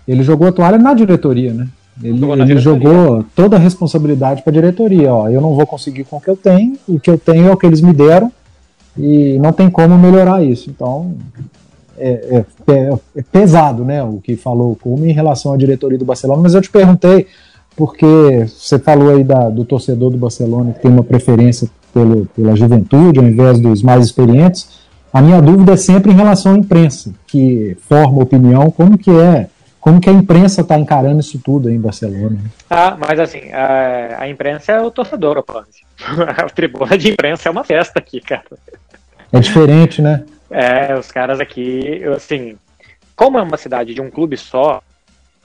Ele 0.08 0.24
jogou 0.24 0.48
a 0.48 0.52
toalha 0.52 0.78
na 0.78 0.94
diretoria, 0.94 1.54
né? 1.54 1.68
Ele, 2.02 2.26
ele 2.42 2.58
jogou 2.58 3.24
toda 3.36 3.56
a 3.56 3.60
responsabilidade 3.60 4.42
para 4.42 4.52
a 4.52 4.54
diretoria. 4.54 5.14
Ó, 5.14 5.30
eu 5.30 5.40
não 5.40 5.54
vou 5.54 5.66
conseguir 5.68 6.04
com 6.06 6.18
o 6.18 6.22
que 6.22 6.30
eu 6.30 6.36
tenho, 6.36 6.78
o 6.88 7.00
que 7.00 7.10
eu 7.10 7.18
tenho 7.18 7.48
é 7.48 7.52
o 7.52 7.58
que 7.58 7.66
eles 7.66 7.82
me 7.82 7.94
deram 7.94 8.32
e 8.98 9.38
não 9.40 9.52
tem 9.52 9.70
como 9.70 9.98
melhorar 9.98 10.44
isso. 10.44 10.70
Então, 10.70 11.16
é, 11.98 12.44
é, 12.68 12.72
é, 12.72 12.94
é 13.18 13.22
pesado, 13.22 13.84
né, 13.86 14.04
o 14.04 14.20
que 14.22 14.36
falou 14.36 14.78
como 14.82 15.06
em 15.06 15.12
relação 15.12 15.54
à 15.54 15.58
diretoria 15.58 15.98
do 15.98 16.06
Barcelona, 16.06 16.42
mas 16.42 16.54
eu 16.54 16.62
te 16.62 16.70
perguntei, 16.70 17.28
porque 17.76 18.48
você 18.48 18.80
falou 18.80 19.10
aí 19.10 19.24
da, 19.24 19.50
do 19.50 19.64
torcedor 19.64 20.12
do 20.12 20.18
Barcelona 20.18 20.74
que 20.74 20.82
tem 20.82 20.92
uma 20.92 21.04
preferência 21.04 21.70
pelo, 21.94 22.26
pela 22.26 22.56
juventude 22.56 23.20
ao 23.20 23.26
invés 23.26 23.60
dos 23.60 23.84
mais 23.84 24.06
experientes, 24.06 24.84
a 25.12 25.22
minha 25.22 25.40
dúvida 25.40 25.74
é 25.74 25.78
sempre 25.78 26.12
em 26.12 26.16
relação 26.16 26.54
à 26.54 26.58
imprensa, 26.58 27.14
que 27.28 27.78
forma 27.82 28.24
opinião, 28.24 28.72
como 28.72 28.98
que 28.98 29.12
é, 29.12 29.48
como 29.84 30.00
que 30.00 30.10
a 30.10 30.14
imprensa 30.14 30.62
está 30.62 30.80
encarando 30.80 31.20
isso 31.20 31.38
tudo 31.44 31.68
aí 31.68 31.76
em 31.76 31.80
Barcelona. 31.80 32.40
Ah, 32.70 32.96
mas 32.98 33.20
assim, 33.20 33.52
a, 33.52 34.16
a 34.22 34.30
imprensa 34.30 34.72
é 34.72 34.82
o 34.82 34.90
torcedor, 34.90 35.44
o 35.46 36.24
A 36.26 36.50
tribuna 36.50 36.98
de 36.98 37.12
imprensa 37.12 37.50
é 37.50 37.52
uma 37.52 37.66
festa 37.66 38.00
aqui, 38.00 38.22
cara. 38.22 38.46
É 39.30 39.42
diferente, 39.42 40.02
né? 40.02 40.24
É, 40.50 40.98
os 40.98 41.12
caras 41.12 41.42
aqui, 41.42 42.02
assim, 42.16 42.56
como 43.14 43.38
é 43.38 43.42
uma 43.42 43.58
cidade 43.58 43.94
de 43.94 44.00
um 44.00 44.10
clube 44.10 44.38
só, 44.38 44.82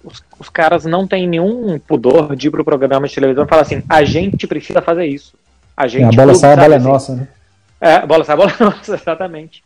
os, 0.04 0.23
os 0.38 0.49
caras 0.49 0.85
não 0.85 1.04
têm 1.04 1.26
nenhum 1.26 1.76
pudor 1.80 2.37
de 2.37 2.47
ir 2.47 2.50
pro 2.52 2.64
programa 2.64 3.09
de 3.09 3.14
televisão 3.16 3.45
e 3.45 3.49
falar 3.49 3.62
assim, 3.62 3.83
a 3.88 4.04
gente 4.04 4.47
precisa 4.47 4.80
fazer 4.80 5.07
isso. 5.07 5.35
A 5.76 5.88
gente. 5.88 6.04
É, 6.04 6.07
a 6.07 6.12
bola 6.12 6.35
sai, 6.37 6.52
a 6.52 6.57
bola 6.57 6.75
é 6.76 6.78
nossa, 6.78 7.16
né? 7.16 7.28
É, 7.80 7.95
a 7.95 8.07
bola 8.07 8.23
sai, 8.23 8.35
a 8.35 8.37
bola 8.37 8.52
é 8.52 8.62
nossa, 8.62 8.95
exatamente. 8.95 9.64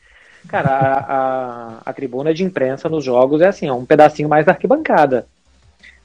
Cara, 0.49 0.69
a, 0.69 0.99
a, 0.99 1.79
a, 1.87 1.93
tribuna 1.93 2.35
de 2.35 2.45
imprensa 2.45 2.89
nos 2.89 3.05
jogos 3.05 3.41
é 3.41 3.47
assim, 3.47 3.69
é 3.69 3.73
um 3.73 3.87
pedacinho 3.87 4.29
mais 4.29 4.45
da 4.45 4.53
arquibancada. 4.53 5.27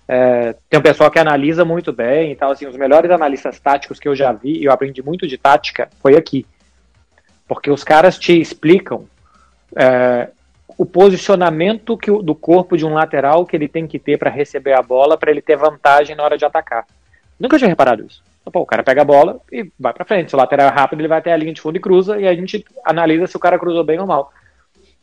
É, 0.08 0.56
tem 0.70 0.80
um 0.80 0.84
pessoal 0.84 1.12
que 1.12 1.20
analisa 1.20 1.66
muito 1.66 1.92
bem 1.92 2.32
e 2.32 2.36
tal, 2.36 2.52
assim, 2.52 2.66
os 2.66 2.78
melhores 2.78 3.12
analistas 3.12 3.60
táticos 3.60 4.00
que 4.00 4.08
eu 4.08 4.16
já 4.16 4.32
vi, 4.32 4.60
e 4.60 4.66
eu 4.66 4.72
aprendi 4.72 5.02
muito 5.02 5.28
de 5.28 5.38
tática, 5.38 5.90
foi 6.02 6.16
aqui. 6.16 6.46
Porque 7.48 7.70
os 7.70 7.84
caras 7.84 8.18
te 8.18 8.40
explicam 8.40 9.06
é, 9.76 10.30
o 10.78 10.86
posicionamento 10.86 11.98
que, 11.98 12.12
do 12.12 12.36
corpo 12.36 12.78
de 12.78 12.86
um 12.86 12.94
lateral 12.94 13.46
que 13.46 13.56
ele 13.56 13.68
tem 13.68 13.88
que 13.88 14.00
ter 14.00 14.18
para 14.18 14.30
receber 14.30 14.74
a 14.74 14.82
bola, 14.82 15.18
para 15.18 15.32
ele 15.32 15.42
ter 15.42 15.58
vantagem 15.58 16.16
na 16.16 16.24
hora 16.24 16.38
de 16.38 16.46
atacar. 16.46 16.86
Nunca 17.40 17.58
tinha 17.58 17.70
reparado 17.70 18.06
isso. 18.06 18.24
Pô, 18.52 18.62
o 18.62 18.66
cara 18.66 18.84
pega 18.84 19.02
a 19.02 19.06
bola 19.06 19.42
e 19.52 19.70
vai 19.80 19.94
para 19.94 20.06
frente. 20.06 20.30
Se 20.30 20.36
o 20.36 20.38
lateral 20.38 20.68
é 20.68 20.72
rápido, 20.72 21.02
ele 21.02 21.08
vai 21.08 21.20
até 21.20 21.34
a 21.34 21.38
linha 21.38 21.54
de 21.54 21.62
fundo 21.62 21.78
e 21.78 21.80
cruza, 21.80 22.20
e 22.20 22.28
a 22.28 22.34
gente 22.34 22.66
analisa 22.84 23.28
se 23.28 23.36
o 23.36 23.40
cara 23.40 23.60
cruzou 23.60 23.84
bem 23.84 24.00
ou 24.00 24.08
mal. 24.08 24.32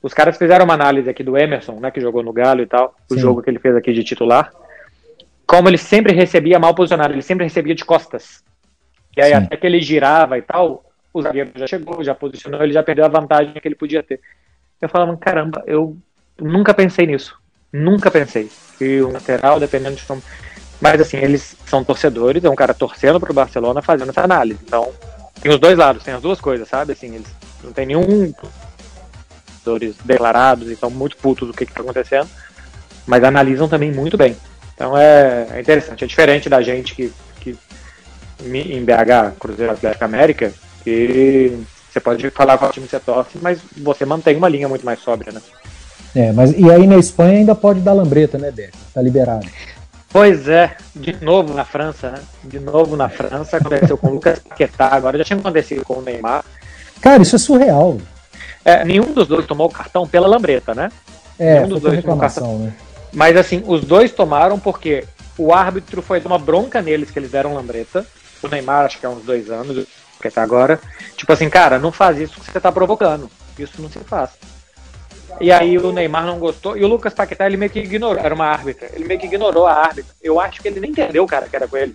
Os 0.03 0.13
caras 0.13 0.37
fizeram 0.37 0.65
uma 0.65 0.75
análise 0.75 1.09
aqui 1.09 1.23
do 1.23 1.37
Emerson, 1.37 1.81
né, 1.81 1.91
que 1.91 2.01
jogou 2.01 2.23
no 2.23 2.33
Galo 2.33 2.61
e 2.61 2.67
tal, 2.67 2.95
o 3.11 3.15
Sim. 3.15 3.21
jogo 3.21 3.43
que 3.43 3.51
ele 3.51 3.59
fez 3.59 3.75
aqui 3.75 3.93
de 3.93 4.05
titular. 4.05 4.53
Como 5.47 5.69
ele 5.69 5.79
sempre 5.79 6.13
recebia 6.13 6.59
mal 6.59 6.75
posicionado, 6.75 7.15
ele 7.15 7.23
sempre 7.23 7.45
recebia 7.45 7.75
de 7.75 7.85
costas. 7.85 8.45
E 9.17 9.23
aí, 9.23 9.31
Sim. 9.31 9.37
até 9.37 9.57
que 9.57 9.67
ele 9.67 9.81
girava 9.81 10.37
e 10.39 10.43
tal, 10.43 10.85
o 11.13 11.23
zagueiro 11.23 11.51
já 11.55 11.67
chegou, 11.67 12.03
já 12.03 12.15
posicionou, 12.15 12.63
ele 12.63 12.73
já 12.73 12.83
perdeu 12.83 13.05
a 13.05 13.09
vantagem 13.09 13.55
que 13.55 13.67
ele 13.67 13.75
podia 13.75 14.03
ter. 14.03 14.21
Eu 14.81 14.89
falava, 14.89 15.17
caramba, 15.17 15.63
eu 15.67 15.97
nunca 16.39 16.75
pensei 16.75 17.07
nisso. 17.07 17.39
Nunca 17.73 18.11
pensei. 18.11 18.51
que 18.79 19.01
o 19.01 19.11
lateral, 19.11 19.59
dependendo 19.59 19.97
de 19.97 20.05
como. 20.05 20.23
Mas 20.81 21.01
assim, 21.01 21.17
eles 21.17 21.57
são 21.67 21.85
torcedores, 21.85 22.45
é 22.45 22.51
um 22.51 22.55
cara 22.55 22.75
torcendo 22.75 23.21
pro 23.21 23.33
Barcelona 23.33 23.81
fazendo 23.81 24.11
essa 24.11 24.23
análise. 24.23 24.61
Então, 24.63 24.91
tem 25.41 25.53
os 25.53 25.59
dois 25.59 25.79
lados, 25.79 26.03
tem 26.03 26.15
as 26.15 26.23
duas 26.23 26.41
coisas, 26.41 26.69
sabe? 26.69 26.93
Assim, 26.93 27.15
eles 27.15 27.27
não 27.63 27.73
tem 27.73 27.87
nenhum 27.87 28.33
torcedores 29.65 29.97
declarados 30.05 30.69
e 30.69 30.73
estão 30.73 30.91
muito 30.91 31.17
putos 31.17 31.49
do 31.49 31.55
que, 31.55 31.65
está 31.65 31.81
acontecendo, 31.81 32.29
mas 33.07 33.25
analisam 33.25 33.69
também 33.69 33.91
muito 33.91 34.17
bem. 34.17 34.37
Então 34.75 34.97
é, 34.97 35.47
é, 35.53 35.61
interessante, 35.61 36.05
é 36.05 36.07
diferente 36.07 36.49
da 36.49 36.61
gente 36.61 36.95
que, 36.95 37.13
que 37.41 37.57
em 38.45 38.85
BH, 38.85 39.39
Cruzeiro 39.39 39.73
Atlético 39.73 40.05
América, 40.05 40.53
que 40.83 41.59
você 41.91 42.01
pode 42.01 42.29
falar 42.31 42.63
o 42.63 42.71
time 42.71 42.87
você 42.87 43.01
torce, 43.01 43.39
mas 43.41 43.61
você 43.77 44.05
mantém 44.05 44.37
uma 44.37 44.49
linha 44.49 44.69
muito 44.69 44.85
mais 44.85 44.99
sóbria, 44.99 45.33
né? 45.33 45.41
É, 46.15 46.33
mas 46.33 46.53
e 46.57 46.71
aí 46.71 46.87
na 46.87 46.97
Espanha 46.97 47.39
ainda 47.39 47.55
pode 47.55 47.81
dar 47.81 47.93
lambreta, 47.93 48.39
né, 48.39 48.51
Beto? 48.51 48.77
Tá 48.93 49.01
liberado. 49.01 49.47
Pois 50.15 50.49
é, 50.49 50.77
de 50.95 51.13
novo 51.25 51.53
na 51.55 51.65
França, 51.65 52.13
né? 52.13 52.23
De 52.45 52.61
novo 52.61 52.95
na 52.97 53.09
França, 53.09 53.57
aconteceu 53.57 53.99
com 53.99 54.07
o 54.07 54.15
Lucas 54.15 54.39
Paquetá, 54.39 54.87
agora 54.93 55.19
já 55.19 55.25
tinha 55.25 55.41
acontecido 55.41 55.85
com 55.85 55.95
o 55.95 56.03
Neymar. 56.03 56.45
Cara, 57.01 57.21
isso 57.21 57.35
é 57.35 57.39
surreal. 57.41 57.99
É, 58.65 58.85
nenhum 58.85 59.13
dos 59.13 59.27
dois 59.27 59.45
tomou 59.45 59.67
o 59.67 59.73
cartão 59.73 60.07
pela 60.07 60.29
lambreta, 60.29 60.73
né? 60.73 60.93
É, 61.37 61.55
nenhum 61.55 61.69
dos 61.69 61.81
dois 61.81 61.97
reclamação, 61.97 62.61
né? 62.61 62.73
Mas 63.13 63.37
assim, 63.37 63.65
os 63.67 63.85
dois 63.85 64.13
tomaram 64.13 64.57
porque 64.57 65.05
o 65.37 65.53
árbitro 65.53 66.01
foi 66.01 66.21
dar 66.21 66.29
uma 66.29 66.39
bronca 66.39 66.81
neles 66.81 67.11
que 67.11 67.19
eles 67.19 67.33
deram 67.33 67.53
lambreta. 67.53 68.07
O 68.41 68.47
Neymar, 68.47 68.85
acho 68.85 69.01
que 69.01 69.07
há 69.07 69.11
uns 69.11 69.25
dois 69.25 69.51
anos, 69.51 69.85
que 70.23 70.31
tá 70.31 70.45
agora. 70.45 70.79
Tipo 71.17 71.33
assim, 71.33 71.51
cara, 71.51 71.77
não 71.81 71.91
faz 71.91 72.19
isso 72.19 72.41
que 72.41 72.53
você 72.53 72.61
tá 72.61 72.71
provocando. 72.71 73.29
Isso 73.59 73.83
não 73.83 73.91
se 73.91 73.99
faz. 73.99 74.31
E 75.41 75.51
aí 75.51 75.77
o 75.79 75.93
Neymar 75.93 76.27
não 76.27 76.39
gostou. 76.39 76.77
E 76.77 76.85
o 76.85 76.89
Lucas 76.89 77.13
Paquetá, 77.13 77.47
ele 77.47 77.57
meio 77.57 77.71
que 77.71 77.81
ignorou. 77.81 78.23
Era 78.23 78.35
uma 78.35 78.47
árbitra. 78.47 78.89
Ele 78.93 79.05
meio 79.05 79.19
que 79.19 79.27
ignorou 79.27 79.67
a 79.67 79.75
árbitra. 79.75 80.15
Eu 80.23 80.41
acho 80.41 80.61
que 80.61 80.69
ele 80.69 80.81
nem 80.81 80.91
entendeu, 80.91 81.27
cara, 81.27 81.49
que 81.49 81.57
era 81.57 81.67
com 81.67 81.77
ele. 81.77 81.95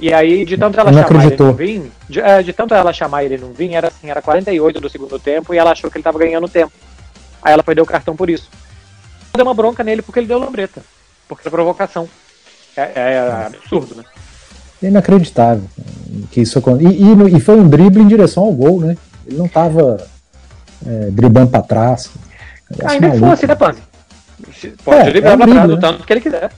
E 0.00 0.14
aí, 0.14 0.44
de 0.44 0.56
tanto 0.56 0.80
ela 0.80 0.90
chamar 0.92 1.04
acreditou. 1.04 1.46
ele 1.48 1.50
não 1.50 1.82
vir, 1.82 1.92
de, 2.08 2.20
é, 2.20 2.42
de, 2.42 2.52
tanto 2.52 2.74
ela 2.74 2.92
chamar 2.92 3.24
ele 3.24 3.36
não 3.36 3.52
vir, 3.52 3.74
era 3.74 3.88
assim, 3.88 4.08
era 4.08 4.22
48 4.22 4.80
do 4.80 4.88
segundo 4.88 5.18
tempo 5.18 5.52
e 5.52 5.58
ela 5.58 5.72
achou 5.72 5.90
que 5.90 5.98
ele 5.98 6.02
tava 6.04 6.18
ganhando 6.18 6.48
tempo. 6.48 6.72
Aí 7.42 7.52
ela 7.52 7.62
foi 7.62 7.74
deu 7.74 7.84
o 7.84 7.86
cartão 7.86 8.16
por 8.16 8.30
isso. 8.30 8.48
Deu 9.34 9.44
uma 9.44 9.52
bronca 9.52 9.84
nele 9.84 10.00
porque 10.00 10.20
ele 10.20 10.26
deu 10.26 10.38
lambreta. 10.38 10.82
Porque 11.28 11.46
a 11.46 11.50
provocação. 11.50 12.08
É, 12.76 12.82
é, 12.82 12.92
é 12.94 13.46
absurdo, 13.46 13.94
né? 13.94 14.04
É 14.82 14.86
inacreditável 14.86 15.64
que 16.30 16.40
isso 16.40 16.62
e, 16.80 16.86
e, 16.86 17.36
e, 17.36 17.40
foi 17.40 17.56
um 17.56 17.68
drible 17.68 18.02
em 18.02 18.08
direção 18.08 18.44
ao 18.44 18.52
gol, 18.52 18.80
né? 18.80 18.96
Ele 19.26 19.36
não 19.36 19.46
tava 19.46 20.08
é, 20.86 21.10
driblando 21.10 21.50
para 21.50 21.62
trás. 21.62 22.10
Ainda 22.84 23.08
maluco. 23.08 23.26
fosse, 23.26 23.46
né, 23.46 23.54
Panzi? 23.54 23.82
Pode 24.84 25.00
é, 25.00 25.10
driblar 25.10 25.34
é 25.34 25.36
pra 25.36 25.46
trás, 25.46 25.70
né? 25.70 25.76
tanto 25.80 26.06
que 26.06 26.12
ele 26.12 26.20
quiser. 26.20 26.50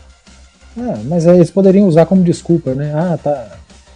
É, 0.76 0.96
mas 1.04 1.26
eles 1.26 1.50
poderiam 1.50 1.86
usar 1.86 2.06
como 2.06 2.22
desculpa, 2.22 2.74
né? 2.74 2.92
Ah, 2.94 3.18
tá, 3.22 3.48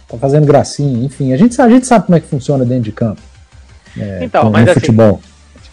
tá 0.07 0.17
fazendo 0.17 0.45
gracinha, 0.45 1.05
enfim. 1.05 1.33
A 1.33 1.37
gente, 1.37 1.59
a 1.61 1.69
gente 1.69 1.87
sabe 1.87 2.05
como 2.05 2.17
é 2.17 2.19
que 2.19 2.27
funciona 2.27 2.65
dentro 2.65 2.83
de 2.83 2.91
campo. 2.91 3.21
É, 3.97 4.23
então, 4.23 4.49
mas 4.51 4.65
no 4.65 4.71
assim, 4.71 4.79
futebol. 4.79 5.21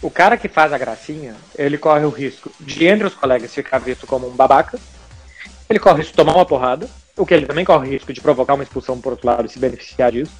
o 0.01 0.09
cara 0.09 0.37
que 0.37 0.47
faz 0.47 0.73
a 0.73 0.77
gracinha, 0.77 1.35
ele 1.57 1.77
corre 1.77 2.05
o 2.05 2.09
risco 2.09 2.51
de 2.59 2.85
entre 2.85 3.05
os 3.05 3.13
colegas 3.13 3.53
ficar 3.53 3.77
visto 3.77 4.07
como 4.07 4.27
um 4.27 4.35
babaca, 4.35 4.79
ele 5.69 5.79
corre 5.79 5.95
o 5.95 5.97
risco 5.97 6.13
de 6.13 6.17
tomar 6.17 6.33
uma 6.33 6.45
porrada, 6.45 6.87
o 7.15 7.25
que 7.25 7.33
ele 7.33 7.45
também 7.45 7.63
corre 7.63 7.87
o 7.87 7.91
risco 7.91 8.11
de 8.11 8.21
provocar 8.21 8.55
uma 8.55 8.63
expulsão 8.63 8.99
por 8.99 9.11
outro 9.11 9.27
lado 9.27 9.45
e 9.45 9.49
se 9.49 9.59
beneficiar 9.59 10.11
disso. 10.11 10.31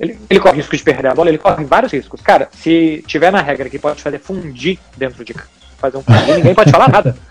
Ele, 0.00 0.18
ele 0.30 0.40
corre 0.40 0.56
risco 0.56 0.74
de 0.74 0.82
perder 0.82 1.08
a 1.08 1.14
bola, 1.14 1.28
ele 1.28 1.36
corre 1.36 1.62
vários 1.62 1.92
riscos. 1.92 2.22
Cara, 2.22 2.48
se 2.52 3.04
tiver 3.06 3.30
na 3.30 3.42
regra 3.42 3.68
que 3.68 3.78
pode 3.78 4.00
fazer 4.00 4.18
fundir 4.18 4.78
dentro 4.96 5.22
de 5.22 5.34
fazer 5.76 5.98
um 5.98 6.02
fundir, 6.02 6.36
ninguém 6.36 6.54
pode 6.54 6.70
falar 6.70 6.88
nada. 6.88 7.14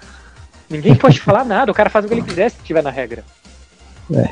Ninguém 0.70 0.94
pode 0.94 1.20
falar 1.20 1.44
nada, 1.44 1.72
o 1.72 1.74
cara 1.74 1.90
faz 1.90 2.06
o 2.06 2.08
que 2.08 2.14
ele 2.14 2.22
quiser 2.22 2.52
se 2.52 2.58
tiver 2.64 2.84
na 2.84 2.92
regra. 2.92 3.24
É. 4.14 4.30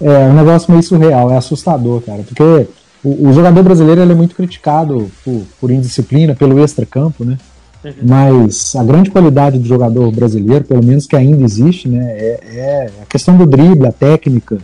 É 0.00 0.18
um 0.28 0.34
negócio 0.34 0.70
meio 0.70 0.84
surreal, 0.84 1.32
é 1.32 1.36
assustador, 1.36 2.00
cara, 2.02 2.22
porque 2.22 2.68
o, 3.02 3.28
o 3.28 3.32
jogador 3.32 3.60
brasileiro 3.64 4.00
é 4.00 4.14
muito 4.14 4.36
criticado 4.36 5.10
por, 5.24 5.42
por 5.60 5.70
indisciplina, 5.72 6.36
pelo 6.36 6.62
extra-campo, 6.62 7.24
né? 7.24 7.36
Uhum. 7.84 7.92
Mas 8.02 8.76
a 8.76 8.84
grande 8.84 9.10
qualidade 9.10 9.58
do 9.58 9.66
jogador 9.66 10.12
brasileiro, 10.12 10.64
pelo 10.64 10.84
menos 10.84 11.06
que 11.06 11.16
ainda 11.16 11.42
existe, 11.42 11.88
né, 11.88 12.04
é, 12.12 12.40
é 12.44 12.90
a 13.02 13.06
questão 13.06 13.36
do 13.36 13.46
drible, 13.46 13.88
a 13.88 13.92
técnica, 13.92 14.58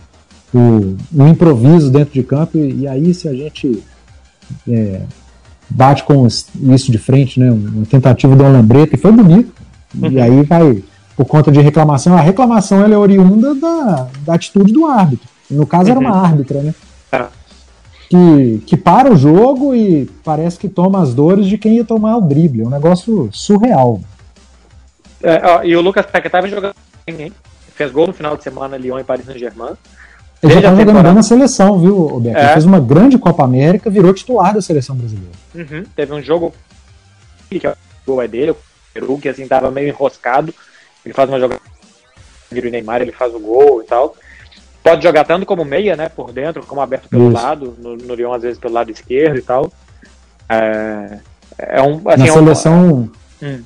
o, 0.53 0.95
o 1.13 1.27
improviso 1.27 1.91
dentro 1.91 2.13
de 2.13 2.23
campo. 2.23 2.57
E, 2.57 2.81
e 2.81 2.87
aí, 2.87 3.13
se 3.13 3.27
a 3.27 3.33
gente 3.33 3.83
é, 4.67 5.01
bate 5.69 6.03
com 6.03 6.25
isso 6.27 6.91
de 6.91 6.97
frente, 6.97 7.39
né, 7.39 7.51
uma 7.51 7.85
tentativa 7.85 8.35
de 8.35 8.41
uma 8.41 8.51
lambreta, 8.51 8.95
e 8.95 8.99
foi 8.99 9.11
bonito. 9.11 9.53
Uhum. 9.95 10.11
E 10.11 10.21
aí 10.21 10.43
vai, 10.43 10.83
por 11.15 11.25
conta 11.25 11.51
de 11.51 11.61
reclamação, 11.61 12.15
a 12.17 12.21
reclamação 12.21 12.83
ela 12.83 12.93
é 12.93 12.97
oriunda 12.97 13.55
da, 13.55 14.07
da 14.25 14.33
atitude 14.33 14.71
do 14.71 14.85
árbitro. 14.85 15.27
No 15.49 15.65
caso, 15.65 15.85
uhum. 15.85 15.91
era 15.91 15.99
uma 15.99 16.11
uhum. 16.11 16.25
árbitra, 16.25 16.61
né? 16.61 16.75
É 17.11 17.25
que, 18.09 18.63
que 18.65 18.77
para 18.77 19.11
o 19.11 19.17
jogo 19.17 19.75
e 19.75 20.05
parece 20.23 20.57
que 20.57 20.69
toma 20.69 21.01
as 21.01 21.13
dores 21.13 21.45
de 21.45 21.57
quem 21.57 21.75
ia 21.75 21.85
tomar 21.85 22.17
o 22.17 22.21
drible. 22.21 22.61
É 22.61 22.65
um 22.65 22.69
negócio 22.69 23.29
surreal. 23.31 24.01
É, 25.21 25.41
ó, 25.45 25.63
e 25.63 25.75
o 25.75 25.81
Lucas 25.81 26.05
Paquetá 26.05 26.41
vem 26.41 26.51
jogando 26.51 26.75
bem, 27.05 27.31
Fez 27.73 27.91
gol 27.91 28.07
no 28.07 28.13
final 28.13 28.35
de 28.35 28.43
semana, 28.43 28.77
Lyon 28.77 28.99
e 28.99 29.03
Paris 29.03 29.25
Saint-Germain. 29.25 29.73
Ele 30.41 30.53
já 30.53 30.61
tá 30.61 30.75
jogando 30.75 31.01
bem 31.01 31.13
na 31.13 31.23
seleção, 31.23 31.79
viu, 31.79 31.95
Roberto? 32.05 32.37
É. 32.37 32.43
Ele 32.43 32.53
fez 32.53 32.65
uma 32.65 32.79
grande 32.79 33.17
Copa 33.17 33.43
América, 33.43 33.89
virou 33.89 34.13
titular 34.13 34.53
da 34.53 34.61
seleção 34.61 34.95
brasileira. 34.95 35.31
Uhum. 35.55 35.83
Teve 35.95 36.13
um 36.13 36.21
jogo 36.21 36.53
que 37.49 37.57
o 37.67 37.73
gol 38.05 38.21
é 38.21 38.27
dele, 38.27 38.51
o 38.51 38.57
Peru, 38.93 39.17
que 39.17 39.29
assim 39.29 39.47
tava 39.47 39.71
meio 39.71 39.89
enroscado. 39.89 40.53
Ele 41.03 41.13
faz 41.13 41.29
uma 41.29 41.39
jogada 41.39 41.61
o 42.51 42.69
Neymar, 42.69 43.01
ele 43.01 43.11
faz 43.11 43.33
o 43.33 43.39
gol 43.39 43.81
e 43.81 43.85
tal 43.85 44.15
pode 44.87 45.03
jogar 45.03 45.25
tanto 45.25 45.45
como 45.45 45.65
meia, 45.65 45.95
né, 45.95 46.07
por 46.07 46.31
dentro, 46.31 46.65
como 46.65 46.79
aberto 46.79 47.09
pelo 47.09 47.29
Isso. 47.29 47.33
lado, 47.33 47.75
no, 47.77 47.97
no 47.97 48.15
Lyon 48.15 48.33
às 48.33 48.41
vezes 48.41 48.57
pelo 48.57 48.73
lado 48.73 48.89
esquerdo 48.89 49.37
e 49.37 49.41
tal. 49.41 49.71
É, 50.47 51.19
é 51.57 51.81
um, 51.81 52.01
assim, 52.07 52.25
na 52.25 52.33
seleção, 52.33 53.11
é 53.41 53.45
um... 53.45 53.49
hum. 53.49 53.63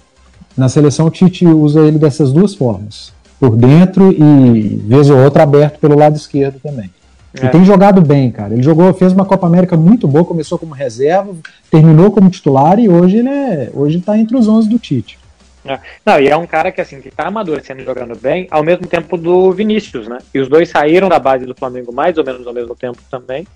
na 0.57 0.69
seleção 0.69 1.05
o 1.05 1.11
Tite 1.11 1.45
usa 1.45 1.81
ele 1.81 1.99
dessas 1.99 2.33
duas 2.33 2.55
formas, 2.55 3.13
por 3.41 3.55
dentro 3.55 4.11
e 4.11 4.79
vez 4.85 5.09
ou 5.09 5.17
outra 5.17 5.41
aberto 5.41 5.79
pelo 5.79 5.97
lado 5.97 6.15
esquerdo 6.15 6.59
também. 6.61 6.91
É. 7.33 7.39
Ele 7.39 7.49
tem 7.49 7.65
jogado 7.65 7.99
bem, 7.99 8.29
cara. 8.29 8.53
Ele 8.53 8.61
jogou, 8.61 8.93
fez 8.93 9.13
uma 9.13 9.25
Copa 9.25 9.47
América 9.47 9.75
muito 9.75 10.07
boa, 10.07 10.23
começou 10.23 10.59
como 10.59 10.75
reserva, 10.75 11.33
terminou 11.71 12.11
como 12.11 12.29
titular 12.29 12.77
e 12.77 12.87
hoje 12.87 13.17
ele 13.17 13.29
é, 13.29 13.71
hoje 13.73 13.97
está 13.97 14.15
entre 14.15 14.37
os 14.37 14.47
11 14.47 14.69
do 14.69 14.77
Tite. 14.77 15.17
É. 15.65 15.79
Não, 16.05 16.19
e 16.19 16.27
é 16.27 16.37
um 16.37 16.45
cara 16.45 16.71
que 16.71 16.81
assim 16.81 17.01
que 17.01 17.09
tá 17.09 17.27
amadurecendo 17.27 17.83
jogando 17.83 18.15
bem, 18.15 18.47
ao 18.51 18.63
mesmo 18.63 18.85
tempo 18.85 19.17
do 19.17 19.51
Vinícius, 19.51 20.07
né? 20.07 20.19
E 20.31 20.39
os 20.39 20.47
dois 20.47 20.69
saíram 20.69 21.09
da 21.09 21.17
base 21.17 21.43
do 21.43 21.55
Flamengo 21.55 21.91
mais 21.91 22.19
ou 22.19 22.23
menos 22.23 22.45
ao 22.45 22.53
mesmo 22.53 22.75
tempo 22.75 22.99
também. 23.09 23.47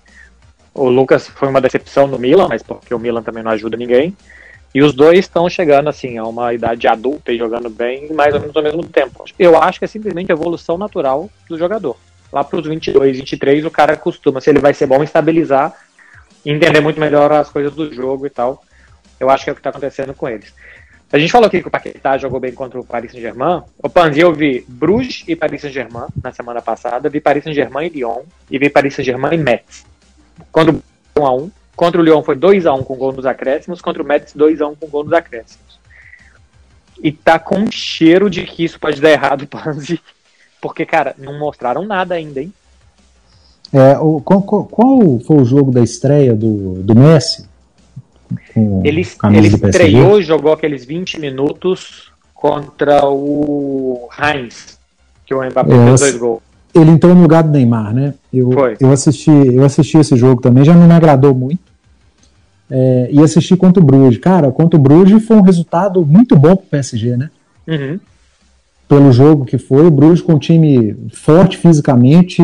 O 0.74 0.88
Lucas 0.88 1.28
foi 1.28 1.48
uma 1.48 1.60
decepção 1.60 2.08
no 2.08 2.18
Milan, 2.18 2.48
mas 2.48 2.60
porque 2.60 2.92
o 2.92 2.98
Milan 2.98 3.22
também 3.22 3.44
não 3.44 3.52
ajuda 3.52 3.76
ninguém. 3.76 4.16
E 4.74 4.82
os 4.82 4.92
dois 4.92 5.20
estão 5.20 5.48
chegando 5.48 5.88
assim 5.88 6.18
a 6.18 6.24
uma 6.24 6.52
idade 6.52 6.86
adulta 6.86 7.32
e 7.32 7.38
jogando 7.38 7.70
bem 7.70 8.12
mais 8.12 8.34
ou 8.34 8.40
menos 8.40 8.56
ao 8.56 8.62
mesmo 8.62 8.84
tempo. 8.84 9.24
Eu 9.38 9.60
acho 9.60 9.78
que 9.78 9.84
é 9.84 9.88
simplesmente 9.88 10.30
a 10.30 10.34
evolução 10.34 10.76
natural 10.76 11.30
do 11.48 11.56
jogador. 11.56 11.96
Lá 12.32 12.44
para 12.44 12.58
os 12.58 12.66
22, 12.66 13.18
23, 13.18 13.64
o 13.64 13.70
cara 13.70 13.96
costuma, 13.96 14.40
se 14.40 14.50
ele 14.50 14.58
vai 14.58 14.74
ser 14.74 14.86
bom, 14.86 15.02
estabilizar 15.02 15.74
entender 16.50 16.80
muito 16.80 17.00
melhor 17.00 17.32
as 17.32 17.50
coisas 17.50 17.74
do 17.74 17.92
jogo 17.92 18.26
e 18.26 18.30
tal. 18.30 18.62
Eu 19.18 19.30
acho 19.30 19.44
que 19.44 19.50
é 19.50 19.52
o 19.52 19.56
que 19.56 19.60
está 19.60 19.70
acontecendo 19.70 20.14
com 20.14 20.28
eles. 20.28 20.52
A 21.12 21.18
gente 21.18 21.30
falou 21.30 21.46
aqui 21.46 21.62
que 21.62 21.68
o 21.68 21.70
Paquetá 21.70 22.18
jogou 22.18 22.40
bem 22.40 22.52
contra 22.52 22.78
o 22.80 22.84
Paris 22.84 23.12
Saint-Germain. 23.12 23.62
O 23.78 23.88
Panzi, 23.88 24.20
eu 24.20 24.32
vi 24.32 24.64
Bruges 24.68 25.24
e 25.26 25.36
Paris 25.36 25.60
Saint-Germain 25.62 26.06
na 26.22 26.32
semana 26.32 26.60
passada, 26.60 27.08
vi 27.08 27.20
Paris 27.20 27.44
Saint-Germain 27.44 27.86
e 27.86 27.90
Lyon, 27.90 28.22
e 28.50 28.58
vi 28.58 28.68
Paris 28.68 28.94
Saint-Germain 28.94 29.34
e 29.34 29.38
Metz. 29.38 29.86
Quando 30.50 30.82
1 31.16 31.26
a 31.26 31.34
1 31.34 31.50
Contra 31.76 32.00
o 32.00 32.04
Lyon 32.04 32.22
foi 32.22 32.34
2 32.34 32.64
a 32.64 32.72
1 32.72 32.82
com 32.82 32.96
gol 32.96 33.12
nos 33.12 33.26
acréscimos, 33.26 33.82
contra 33.82 34.02
o 34.02 34.06
Metz 34.06 34.32
2 34.32 34.62
a 34.62 34.66
1 34.66 34.74
com 34.76 34.86
gol 34.88 35.04
nos 35.04 35.12
acréscimos. 35.12 35.78
E 37.02 37.12
tá 37.12 37.38
com 37.38 37.56
um 37.56 37.70
cheiro 37.70 38.30
de 38.30 38.44
que 38.44 38.64
isso 38.64 38.80
pode 38.80 39.00
dar 39.00 39.10
errado, 39.10 39.46
Panzi. 39.48 40.00
Porque, 40.60 40.86
cara, 40.86 41.14
não 41.18 41.38
mostraram 41.38 41.84
nada 41.84 42.14
ainda, 42.14 42.40
hein? 42.40 42.52
É, 43.72 43.98
o, 43.98 44.20
qual, 44.22 44.42
qual, 44.42 45.20
foi 45.20 45.36
o 45.36 45.44
jogo 45.44 45.70
da 45.70 45.82
estreia 45.82 46.34
do, 46.34 46.82
do 46.82 46.94
Messi? 46.96 47.46
Ele, 48.56 49.06
ele 49.34 49.48
estreou, 49.48 50.22
jogou 50.22 50.52
aqueles 50.52 50.84
20 50.84 51.20
minutos 51.20 52.10
contra 52.32 53.06
o 53.06 54.08
Heinz, 54.18 54.78
que 55.26 55.34
o 55.34 55.44
Mbappé 55.44 55.74
é, 55.74 55.84
fez 55.84 56.00
dois 56.00 56.16
gols. 56.16 56.40
Ele 56.74 56.90
entrou 56.90 57.14
no 57.14 57.22
lugar 57.22 57.42
do 57.42 57.50
Neymar, 57.50 57.92
né? 57.94 58.14
Eu, 58.32 58.52
foi. 58.52 58.76
eu, 58.80 58.90
assisti, 58.90 59.30
eu 59.30 59.64
assisti 59.64 59.98
esse 59.98 60.16
jogo 60.16 60.40
também, 60.40 60.64
já 60.64 60.74
não 60.74 60.86
me 60.86 60.94
agradou 60.94 61.34
muito. 61.34 61.65
É, 62.70 63.08
e 63.10 63.20
assisti 63.20 63.56
contra 63.56 63.82
o 63.82 63.86
Bruges. 63.86 64.18
Cara, 64.18 64.50
contra 64.50 64.78
o 64.78 64.82
Bruges 64.82 65.24
foi 65.24 65.36
um 65.36 65.42
resultado 65.42 66.04
muito 66.04 66.36
bom 66.36 66.56
pro 66.56 66.66
PSG, 66.66 67.16
né? 67.16 67.30
Uhum. 67.66 68.00
Pelo 68.88 69.12
jogo 69.12 69.44
que 69.44 69.58
foi, 69.58 69.86
o 69.86 69.90
Bruges 69.90 70.22
com 70.22 70.34
um 70.34 70.38
time 70.38 70.96
forte 71.12 71.58
fisicamente, 71.58 72.42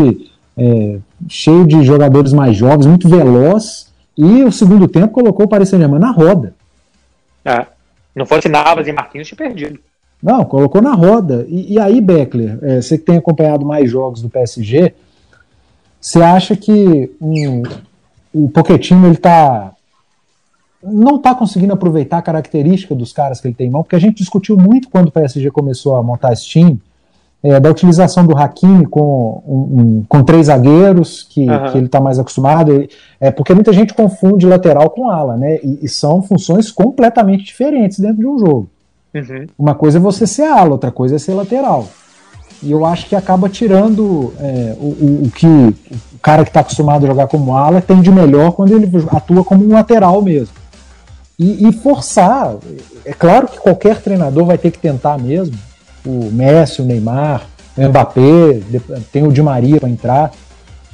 é, 0.57 0.99
cheio 1.29 1.67
de 1.67 1.83
jogadores 1.83 2.33
mais 2.33 2.57
jovens, 2.57 2.87
muito 2.87 3.09
veloz 3.09 3.93
e 4.17 4.43
o 4.43 4.52
segundo 4.52 4.87
tempo 4.87 5.12
colocou 5.12 5.47
o 5.47 5.49
Paris 5.49 5.69
Saint-Germain 5.69 6.00
na 6.00 6.11
roda. 6.11 6.55
É. 7.45 7.67
Não 8.14 8.26
fosse 8.26 8.49
Navas 8.49 8.87
e 8.87 8.93
Marquinhos, 8.93 9.26
tinha 9.26 9.38
perdido. 9.38 9.79
Não, 10.23 10.45
colocou 10.45 10.81
na 10.81 10.95
roda. 10.95 11.47
E, 11.49 11.75
e 11.75 11.81
aí, 11.81 12.00
Beckler, 12.00 12.59
é, 12.62 12.81
você 12.81 12.99
que 12.99 13.05
tem 13.05 13.17
acompanhado 13.17 13.64
mais 13.64 13.91
jogos 13.91 14.23
do 14.23 14.29
PSG, 14.29 14.95
você 16.00 16.23
acha 16.23 16.55
que 16.55 17.11
um, 17.21 17.62
o 18.33 18.49
Pochettino 18.49 19.07
ele 19.07 19.17
tá 19.17 19.73
não 20.83 21.17
está 21.17 21.35
conseguindo 21.35 21.73
aproveitar 21.73 22.19
a 22.19 22.23
característica 22.23 22.95
dos 22.95 23.12
caras 23.12 23.41
que 23.41 23.49
ele 23.49 23.55
tem 23.55 23.69
em 23.69 23.71
mão, 23.71 23.83
porque 23.83 23.97
a 23.97 24.01
gente 24.01 24.17
discutiu 24.17 24.57
muito 24.57 24.89
quando 24.89 25.09
o 25.09 25.12
PSG 25.12 25.51
começou 25.51 25.97
a 25.97 26.03
montar 26.03 26.33
esse 26.33 26.47
time, 26.47 26.81
é, 27.43 27.59
da 27.59 27.71
utilização 27.71 28.25
do 28.25 28.37
Hakimi 28.37 28.87
com, 28.87 29.43
um, 29.47 29.81
um, 29.81 30.05
com 30.09 30.23
três 30.23 30.47
zagueiros, 30.47 31.25
que, 31.29 31.49
uhum. 31.49 31.71
que 31.71 31.79
ele 31.79 31.87
está 31.87 32.01
mais 32.01 32.19
acostumado. 32.19 32.87
É, 33.21 33.31
porque 33.33 33.53
muita 33.53 33.73
gente 33.73 33.95
confunde 33.95 34.47
lateral 34.47 34.89
com 34.91 35.11
ala, 35.11 35.37
né? 35.37 35.59
E, 35.62 35.81
e 35.83 35.89
são 35.89 36.23
funções 36.23 36.71
completamente 36.71 37.45
diferentes 37.45 37.99
dentro 37.99 38.19
de 38.19 38.27
um 38.27 38.39
jogo. 38.39 38.71
Uhum. 39.12 39.47
Uma 39.59 39.75
coisa 39.75 39.99
é 39.99 40.00
você 40.00 40.26
ser 40.26 40.45
ala, 40.45 40.71
outra 40.71 40.93
coisa 40.93 41.17
é 41.17 41.19
ser 41.19 41.35
lateral. 41.35 41.89
E 42.63 42.71
eu 42.71 42.87
acho 42.87 43.09
que 43.09 43.17
acaba 43.17 43.49
tirando 43.49 44.33
é, 44.39 44.76
o, 44.78 44.87
o, 44.87 45.23
o, 45.26 45.30
que 45.33 45.47
o 45.47 46.19
cara 46.23 46.45
que 46.45 46.50
está 46.50 46.61
acostumado 46.61 47.04
a 47.04 47.09
jogar 47.09 47.26
como 47.26 47.56
ala 47.56 47.80
tem 47.80 48.00
de 48.00 48.11
melhor 48.11 48.52
quando 48.52 48.73
ele 48.73 48.89
atua 49.11 49.43
como 49.43 49.65
um 49.65 49.73
lateral 49.73 50.23
mesmo. 50.23 50.62
E, 51.43 51.69
e 51.69 51.73
forçar. 51.73 52.55
É 53.05 53.13
claro 53.13 53.49
que 53.49 53.59
qualquer 53.59 54.00
treinador 54.00 54.45
vai 54.45 54.57
ter 54.57 54.71
que 54.71 54.78
tentar 54.78 55.19
mesmo 55.19 55.59
o 56.07 56.31
Messi, 56.31 56.81
o 56.81 56.85
Neymar, 56.85 57.43
o 57.76 57.89
Mbappé, 57.89 58.61
tem 59.11 59.26
o 59.26 59.33
Di 59.33 59.43
Maria 59.43 59.81
para 59.81 59.89
entrar. 59.89 60.31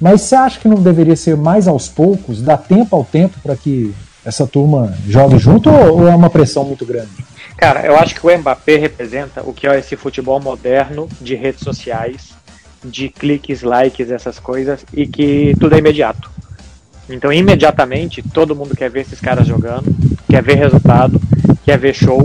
Mas 0.01 0.23
você 0.23 0.37
acha 0.37 0.59
que 0.61 0.69
não 0.69 0.81
deveria 0.81 1.17
ser 1.17 1.37
mais 1.37 1.69
aos 1.69 1.89
poucos, 1.89 2.41
dar 2.41 2.57
tempo 2.57 2.97
ao 2.97 3.05
tempo 3.05 3.37
para 3.43 3.57
que 3.57 3.95
essa 4.25 4.47
turma 4.47 4.95
jogue 5.07 5.39
junto 5.39 5.71
ou, 5.71 6.01
ou 6.01 6.09
é 6.09 6.15
uma 6.15 6.31
pressão 6.31 6.65
muito 6.65 6.87
grande? 6.87 7.11
Cara, 7.57 7.85
eu 7.85 7.97
acho 7.97 8.15
que 8.15 8.25
o 8.25 8.39
Mbappé 8.39 8.77
representa 8.77 9.43
o 9.45 9.53
que 9.53 9.67
é 9.67 9.79
esse 9.79 9.97
futebol 9.97 10.41
moderno 10.41 11.09
de 11.21 11.35
redes 11.35 11.61
sociais, 11.61 12.31
de 12.85 13.09
cliques, 13.09 13.63
likes, 13.63 14.11
essas 14.11 14.39
coisas, 14.39 14.85
e 14.95 15.07
que 15.07 15.55
tudo 15.59 15.75
é 15.75 15.79
imediato. 15.79 16.31
Então, 17.11 17.33
imediatamente, 17.33 18.23
todo 18.23 18.55
mundo 18.55 18.77
quer 18.77 18.91
ver 18.91 19.01
esses 19.01 19.21
caras 19.21 19.47
jogando, 19.47 19.93
quer 20.29 20.43
ver 20.43 20.57
resultado, 20.57 21.21
quer 21.65 21.79
ver 21.79 21.95
show, 21.95 22.21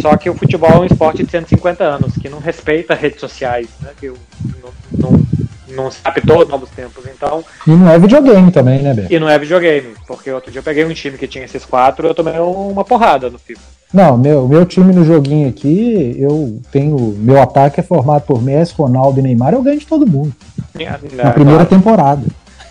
só 0.00 0.16
que 0.16 0.28
o 0.28 0.34
futebol 0.34 0.70
é 0.70 0.78
um 0.80 0.84
esporte 0.84 1.22
de 1.22 1.30
150 1.30 1.84
anos, 1.84 2.14
que 2.14 2.28
não 2.28 2.38
respeita 2.38 2.94
redes 2.94 3.20
sociais, 3.20 3.68
né? 3.80 3.90
Que 3.98 4.08
não, 4.08 4.70
não, 4.98 5.26
não 5.68 5.90
se 5.90 5.98
adaptou 6.04 6.46
novos 6.46 6.68
tempos. 6.70 7.04
Então. 7.06 7.44
E 7.66 7.70
não 7.70 7.88
é 7.88 7.98
videogame 7.98 8.50
também, 8.50 8.82
né, 8.82 8.92
Beto? 8.92 9.12
E 9.12 9.18
não 9.18 9.28
é 9.28 9.38
videogame, 9.38 9.94
porque 10.06 10.30
outro 10.30 10.50
dia 10.50 10.58
eu 10.58 10.62
peguei 10.62 10.84
um 10.84 10.92
time 10.92 11.16
que 11.16 11.26
tinha 11.26 11.44
esses 11.44 11.64
quatro 11.64 12.06
e 12.06 12.10
eu 12.10 12.14
tomei 12.14 12.38
uma 12.38 12.84
porrada 12.84 13.30
no 13.30 13.38
FIFA. 13.38 13.60
Não, 13.92 14.18
meu, 14.18 14.48
meu 14.48 14.66
time 14.66 14.92
no 14.92 15.04
joguinho 15.04 15.48
aqui, 15.48 16.16
eu 16.18 16.60
tenho. 16.72 16.96
Meu 17.18 17.40
ataque 17.40 17.80
é 17.80 17.82
formado 17.82 18.22
por 18.22 18.42
Messi, 18.42 18.74
Ronaldo 18.76 19.20
e 19.20 19.22
Neymar, 19.22 19.54
eu 19.54 19.62
ganho 19.62 19.78
de 19.78 19.86
todo 19.86 20.06
mundo. 20.06 20.34
É, 20.78 20.98
na 21.14 21.30
primeira 21.30 21.64
temporada. 21.64 22.22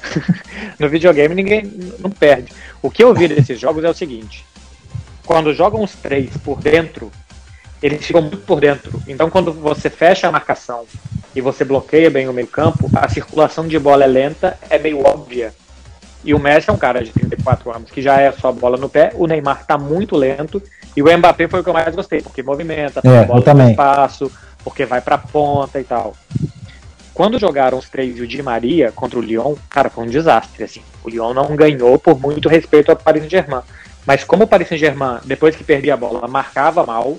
no 0.80 0.90
videogame 0.90 1.36
ninguém 1.36 1.72
não 2.00 2.10
perde. 2.10 2.52
O 2.82 2.90
que 2.90 3.04
eu 3.04 3.14
vi 3.14 3.28
desses 3.28 3.58
jogos 3.62 3.84
é 3.84 3.90
o 3.90 3.94
seguinte: 3.94 4.46
quando 5.26 5.54
jogam 5.54 5.84
os 5.84 5.94
três 5.94 6.36
por 6.38 6.60
dentro, 6.60 7.12
eles 7.82 8.06
ficam 8.06 8.22
muito 8.22 8.38
por 8.40 8.60
dentro. 8.60 9.02
Então, 9.08 9.30
quando 9.30 9.52
você 9.52 9.90
fecha 9.90 10.28
a 10.28 10.32
marcação 10.32 10.86
e 11.36 11.42
você 11.42 11.66
bloqueia 11.66 12.10
bem 12.10 12.28
o 12.28 12.34
meio-campo, 12.34 12.90
a 12.96 13.10
circulação 13.10 13.68
de 13.68 13.78
bola 13.78 14.04
é 14.04 14.08
lenta, 14.08 14.58
é 14.70 14.78
meio 14.78 15.06
óbvia. 15.06 15.54
E 16.24 16.34
o 16.34 16.40
Messi 16.40 16.70
é 16.70 16.74
um 16.74 16.78
cara 16.78 17.04
de 17.04 17.12
34 17.12 17.76
anos 17.76 17.92
que 17.92 18.02
já 18.02 18.22
é 18.22 18.32
só 18.32 18.52
bola 18.52 18.78
no 18.78 18.88
pé. 18.88 19.12
O 19.16 19.28
Neymar 19.28 19.62
está 19.62 19.78
muito 19.78 20.16
lento. 20.16 20.64
E 20.96 21.02
o 21.02 21.18
Mbappé 21.18 21.48
foi 21.48 21.60
o 21.60 21.64
que 21.64 21.70
eu 21.70 21.74
mais 21.74 21.94
gostei, 21.94 22.22
porque 22.22 22.44
movimenta, 22.44 23.02
é, 23.04 23.26
bola 23.26 23.54
no 23.54 23.70
espaço, 23.70 24.32
porque 24.64 24.86
vai 24.86 25.02
pra 25.02 25.18
ponta 25.18 25.80
e 25.80 25.84
tal. 25.84 26.16
Quando 27.14 27.40
jogaram 27.40 27.78
os 27.78 27.90
três 27.90 28.18
e 28.18 28.22
o 28.22 28.28
Di 28.28 28.42
Maria 28.42 28.92
contra 28.92 29.20
o 29.20 29.22
Lyon, 29.22 29.56
cara, 29.70 29.90
foi 29.90 30.04
um 30.04 30.08
desastre. 30.08 30.64
Assim. 30.64 30.82
O 31.04 31.10
Lyon 31.10 31.34
não 31.34 31.56
ganhou 31.56 32.00
por 32.00 32.20
muito 32.20 32.50
respeito 32.50 32.90
ao 32.90 32.96
Paris 32.96 33.22
Saint-Germain. 33.22 33.62
Mas 34.06 34.24
como 34.24 34.44
o 34.44 34.48
Paris 34.48 34.68
Saint-Germain, 34.68 35.20
depois 35.24 35.56
que 35.56 35.64
perdia 35.64 35.94
a 35.94 35.98
bola, 35.98 36.28
marcava 36.28 36.86
mal, 36.86 37.18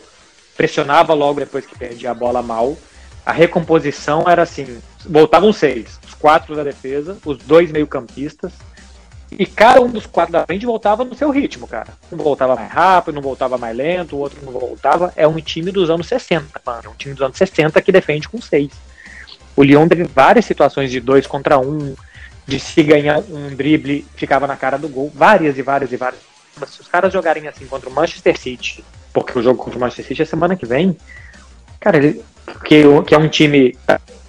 pressionava 0.56 1.14
logo 1.14 1.40
depois 1.40 1.64
que 1.64 1.78
perdia 1.78 2.10
a 2.10 2.14
bola 2.14 2.42
mal, 2.42 2.76
a 3.24 3.32
recomposição 3.32 4.24
era 4.28 4.42
assim: 4.42 4.78
voltavam 5.06 5.52
seis, 5.52 5.98
os 6.06 6.14
quatro 6.14 6.54
da 6.54 6.62
defesa, 6.62 7.16
os 7.24 7.38
dois 7.38 7.70
meio-campistas, 7.70 8.52
e 9.30 9.46
cada 9.46 9.80
um 9.80 9.88
dos 9.88 10.06
quatro 10.06 10.32
da 10.32 10.44
frente 10.44 10.66
voltava 10.66 11.04
no 11.04 11.14
seu 11.14 11.30
ritmo, 11.30 11.66
cara. 11.66 11.88
Um 12.12 12.16
voltava 12.16 12.54
mais 12.54 12.70
rápido, 12.70 13.14
não 13.14 13.22
voltava 13.22 13.58
mais 13.58 13.76
lento, 13.76 14.16
o 14.16 14.18
outro 14.20 14.38
não 14.44 14.52
voltava. 14.52 15.12
É 15.16 15.26
um 15.26 15.40
time 15.40 15.72
dos 15.72 15.90
anos 15.90 16.06
60, 16.06 16.60
mano. 16.64 16.82
É 16.84 16.88
um 16.88 16.94
time 16.94 17.14
dos 17.14 17.22
anos 17.22 17.36
60 17.36 17.80
que 17.82 17.90
defende 17.90 18.28
com 18.28 18.40
seis. 18.40 18.70
O 19.56 19.62
Lyon 19.62 19.88
teve 19.88 20.04
várias 20.04 20.44
situações 20.44 20.90
de 20.90 21.00
dois 21.00 21.26
contra 21.26 21.58
um, 21.58 21.94
de 22.46 22.58
se 22.58 22.82
ganhar 22.82 23.20
um 23.20 23.54
drible, 23.54 24.06
ficava 24.16 24.46
na 24.46 24.56
cara 24.56 24.76
do 24.76 24.88
gol. 24.88 25.12
Várias 25.14 25.56
e 25.56 25.62
várias 25.62 25.92
e 25.92 25.96
várias 25.96 26.20
mas 26.58 26.70
se 26.70 26.80
os 26.80 26.88
caras 26.88 27.12
jogarem 27.12 27.48
assim 27.48 27.66
contra 27.66 27.88
o 27.88 27.92
Manchester 27.92 28.38
City, 28.38 28.84
porque 29.12 29.38
o 29.38 29.42
jogo 29.42 29.62
contra 29.62 29.76
o 29.76 29.80
Manchester 29.80 30.06
City 30.06 30.22
é 30.22 30.24
semana 30.24 30.56
que 30.56 30.66
vem, 30.66 30.96
cara, 31.80 31.96
ele, 31.96 32.24
que, 32.64 32.82
que 33.06 33.14
é 33.14 33.18
um 33.18 33.28
time 33.28 33.76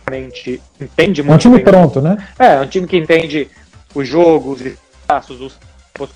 realmente 0.08 0.62
entende 0.80 1.22
muito. 1.22 1.34
É 1.34 1.36
um 1.36 1.38
time 1.38 1.56
bem, 1.58 1.66
pronto, 1.66 2.02
né? 2.02 2.18
É, 2.38 2.56
é 2.56 2.62
um 2.62 2.68
time 2.68 2.88
que 2.88 2.98
entende 2.98 3.50
o 3.94 4.04
jogo, 4.04 4.54
os 4.54 4.62
espaços, 4.62 5.42
os 5.42 5.58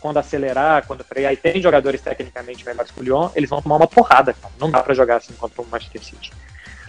quando 0.01 0.17
acelerar, 0.17 0.85
quando 0.85 1.05
frear, 1.05 1.31
e 1.31 1.37
tem 1.37 1.61
jogadores 1.61 2.01
tecnicamente 2.01 2.65
melhores 2.65 2.91
que 2.91 2.99
o 2.99 3.03
Lyon, 3.03 3.29
eles 3.33 3.49
vão 3.49 3.61
tomar 3.61 3.77
uma 3.77 3.87
porrada, 3.87 4.33
cara. 4.33 4.53
Não 4.59 4.69
dá 4.69 4.83
para 4.83 4.93
jogar 4.93 5.17
assim 5.17 5.31
contra 5.33 5.61
o 5.61 5.65
Manchester 5.65 6.03
City. 6.03 6.33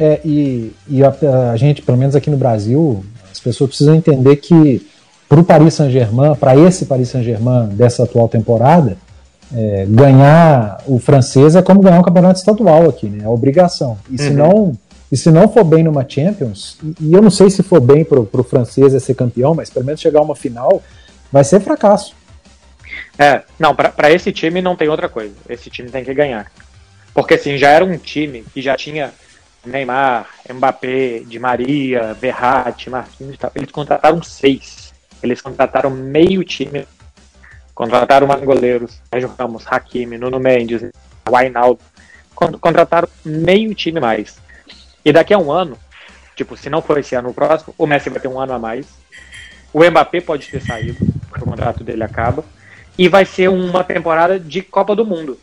É, 0.00 0.18
e, 0.24 0.72
e 0.88 1.04
a, 1.04 1.14
a, 1.52 1.56
gente, 1.58 1.82
pelo 1.82 1.98
menos 1.98 2.16
aqui 2.16 2.30
no 2.30 2.36
Brasil, 2.38 3.04
as 3.30 3.38
pessoas 3.38 3.68
precisam 3.68 3.94
entender 3.94 4.36
que 4.36 4.88
para 5.28 5.38
o 5.38 5.44
Paris 5.44 5.74
Saint-Germain, 5.74 6.34
para 6.36 6.56
esse 6.56 6.86
Paris 6.86 7.10
Saint-Germain 7.10 7.68
dessa 7.68 8.04
atual 8.04 8.26
temporada, 8.26 8.96
é, 9.54 9.84
ganhar 9.86 10.82
o 10.86 10.98
francês 10.98 11.54
é 11.54 11.60
como 11.60 11.82
ganhar 11.82 12.00
um 12.00 12.02
campeonato 12.02 12.38
estadual 12.38 12.88
aqui, 12.88 13.08
né? 13.08 13.24
É 13.24 13.28
obrigação. 13.28 13.98
E 14.08 14.12
uhum. 14.12 14.18
se 14.18 14.30
não 14.30 14.78
E 15.12 15.16
se 15.16 15.30
não 15.30 15.48
for 15.48 15.64
bem 15.64 15.84
numa 15.84 16.08
Champions, 16.08 16.78
e 17.00 17.12
eu 17.12 17.20
não 17.20 17.30
sei 17.30 17.50
se 17.50 17.62
for 17.62 17.80
bem 17.80 18.04
pro, 18.04 18.24
pro 18.24 18.42
francês 18.42 19.00
ser 19.02 19.14
campeão, 19.14 19.54
mas 19.54 19.68
pelo 19.68 19.84
menos 19.84 20.00
chegar 20.00 20.20
a 20.20 20.22
uma 20.22 20.36
final, 20.36 20.82
vai 21.30 21.44
ser 21.44 21.60
fracasso. 21.60 22.14
É, 23.18 23.42
não, 23.58 23.74
para 23.74 24.10
esse 24.10 24.32
time 24.32 24.62
não 24.62 24.76
tem 24.76 24.88
outra 24.88 25.08
coisa. 25.08 25.34
Esse 25.48 25.68
time 25.68 25.90
tem 25.90 26.04
que 26.04 26.14
ganhar. 26.14 26.50
Porque 27.12 27.34
assim, 27.34 27.58
já 27.58 27.68
era 27.70 27.84
um 27.84 27.98
time 27.98 28.44
que 28.54 28.62
já 28.62 28.76
tinha 28.76 29.10
Neymar, 29.64 30.26
Mbappé, 30.52 31.20
Di 31.26 31.38
Maria, 31.38 32.14
Verratti, 32.14 32.88
Marquinhos, 32.88 33.36
eles 33.54 33.70
contrataram 33.70 34.22
seis. 34.22 34.92
Eles 35.22 35.40
contrataram 35.40 35.90
meio 35.90 36.42
time. 36.44 36.86
Contrataram 37.74 38.26
mais 38.26 38.42
goleiros, 38.42 39.00
Sérgio 39.10 39.34
Ramos, 39.38 39.64
Hakimi, 39.66 40.18
Nuno 40.18 40.38
Mendes, 40.38 40.82
Wainaldo. 41.28 41.80
Contrataram 42.34 43.08
meio 43.24 43.74
time 43.74 44.00
mais. 44.00 44.38
E 45.04 45.12
daqui 45.12 45.34
a 45.34 45.38
um 45.38 45.52
ano, 45.52 45.78
tipo, 46.34 46.56
se 46.56 46.70
não 46.70 46.82
for 46.82 46.98
esse 46.98 47.14
ano 47.14 47.30
o 47.30 47.34
próximo, 47.34 47.74
o 47.76 47.86
Messi 47.86 48.10
vai 48.10 48.20
ter 48.20 48.28
um 48.28 48.40
ano 48.40 48.54
a 48.54 48.58
mais. 48.58 48.86
O 49.72 49.84
Mbappé 49.84 50.20
pode 50.20 50.48
ter 50.48 50.60
saído, 50.60 50.98
porque 51.28 51.44
o 51.44 51.48
contrato 51.48 51.84
dele 51.84 52.02
acaba. 52.02 52.44
E 52.98 53.08
vai 53.08 53.24
ser 53.24 53.48
uma 53.48 53.84
temporada 53.84 54.38
de 54.38 54.62
Copa 54.62 54.96
do 54.96 55.06
Mundo. 55.06 55.38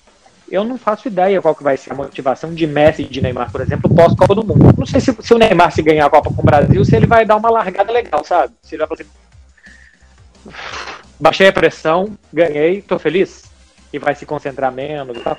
Eu 0.49 0.63
não 0.63 0.77
faço 0.77 1.07
ideia 1.07 1.41
qual 1.41 1.53
que 1.53 1.63
vai 1.63 1.75
ser 1.75 1.91
a 1.91 1.95
motivação 1.95 2.53
de 2.53 2.65
Messi 2.65 3.01
e 3.01 3.05
de 3.05 3.21
Neymar, 3.21 3.51
por 3.51 3.61
exemplo, 3.61 3.93
pós-Copa 3.93 4.33
do 4.33 4.45
Mundo. 4.45 4.73
Não 4.77 4.85
sei 4.85 5.01
se, 5.01 5.15
se, 5.19 5.33
o 5.33 5.37
Neymar 5.37 5.71
se 5.71 5.81
ganhar 5.81 6.05
a 6.05 6.09
Copa 6.09 6.31
com 6.33 6.41
o 6.41 6.45
Brasil, 6.45 6.83
se 6.85 6.95
ele 6.95 7.05
vai 7.05 7.25
dar 7.25 7.35
uma 7.35 7.49
largada 7.49 7.91
legal, 7.91 8.23
sabe? 8.23 8.53
Se 8.61 8.75
ele 8.75 8.85
vai 8.85 8.87
fazer. 8.87 9.07
Baixei 11.19 11.47
a 11.47 11.53
pressão, 11.53 12.17
ganhei, 12.31 12.81
tô 12.81 12.97
feliz. 12.97 13.45
E 13.91 13.99
vai 13.99 14.15
se 14.15 14.25
concentrar 14.25 14.71
menos 14.71 15.17
e 15.17 15.19
tal. 15.21 15.37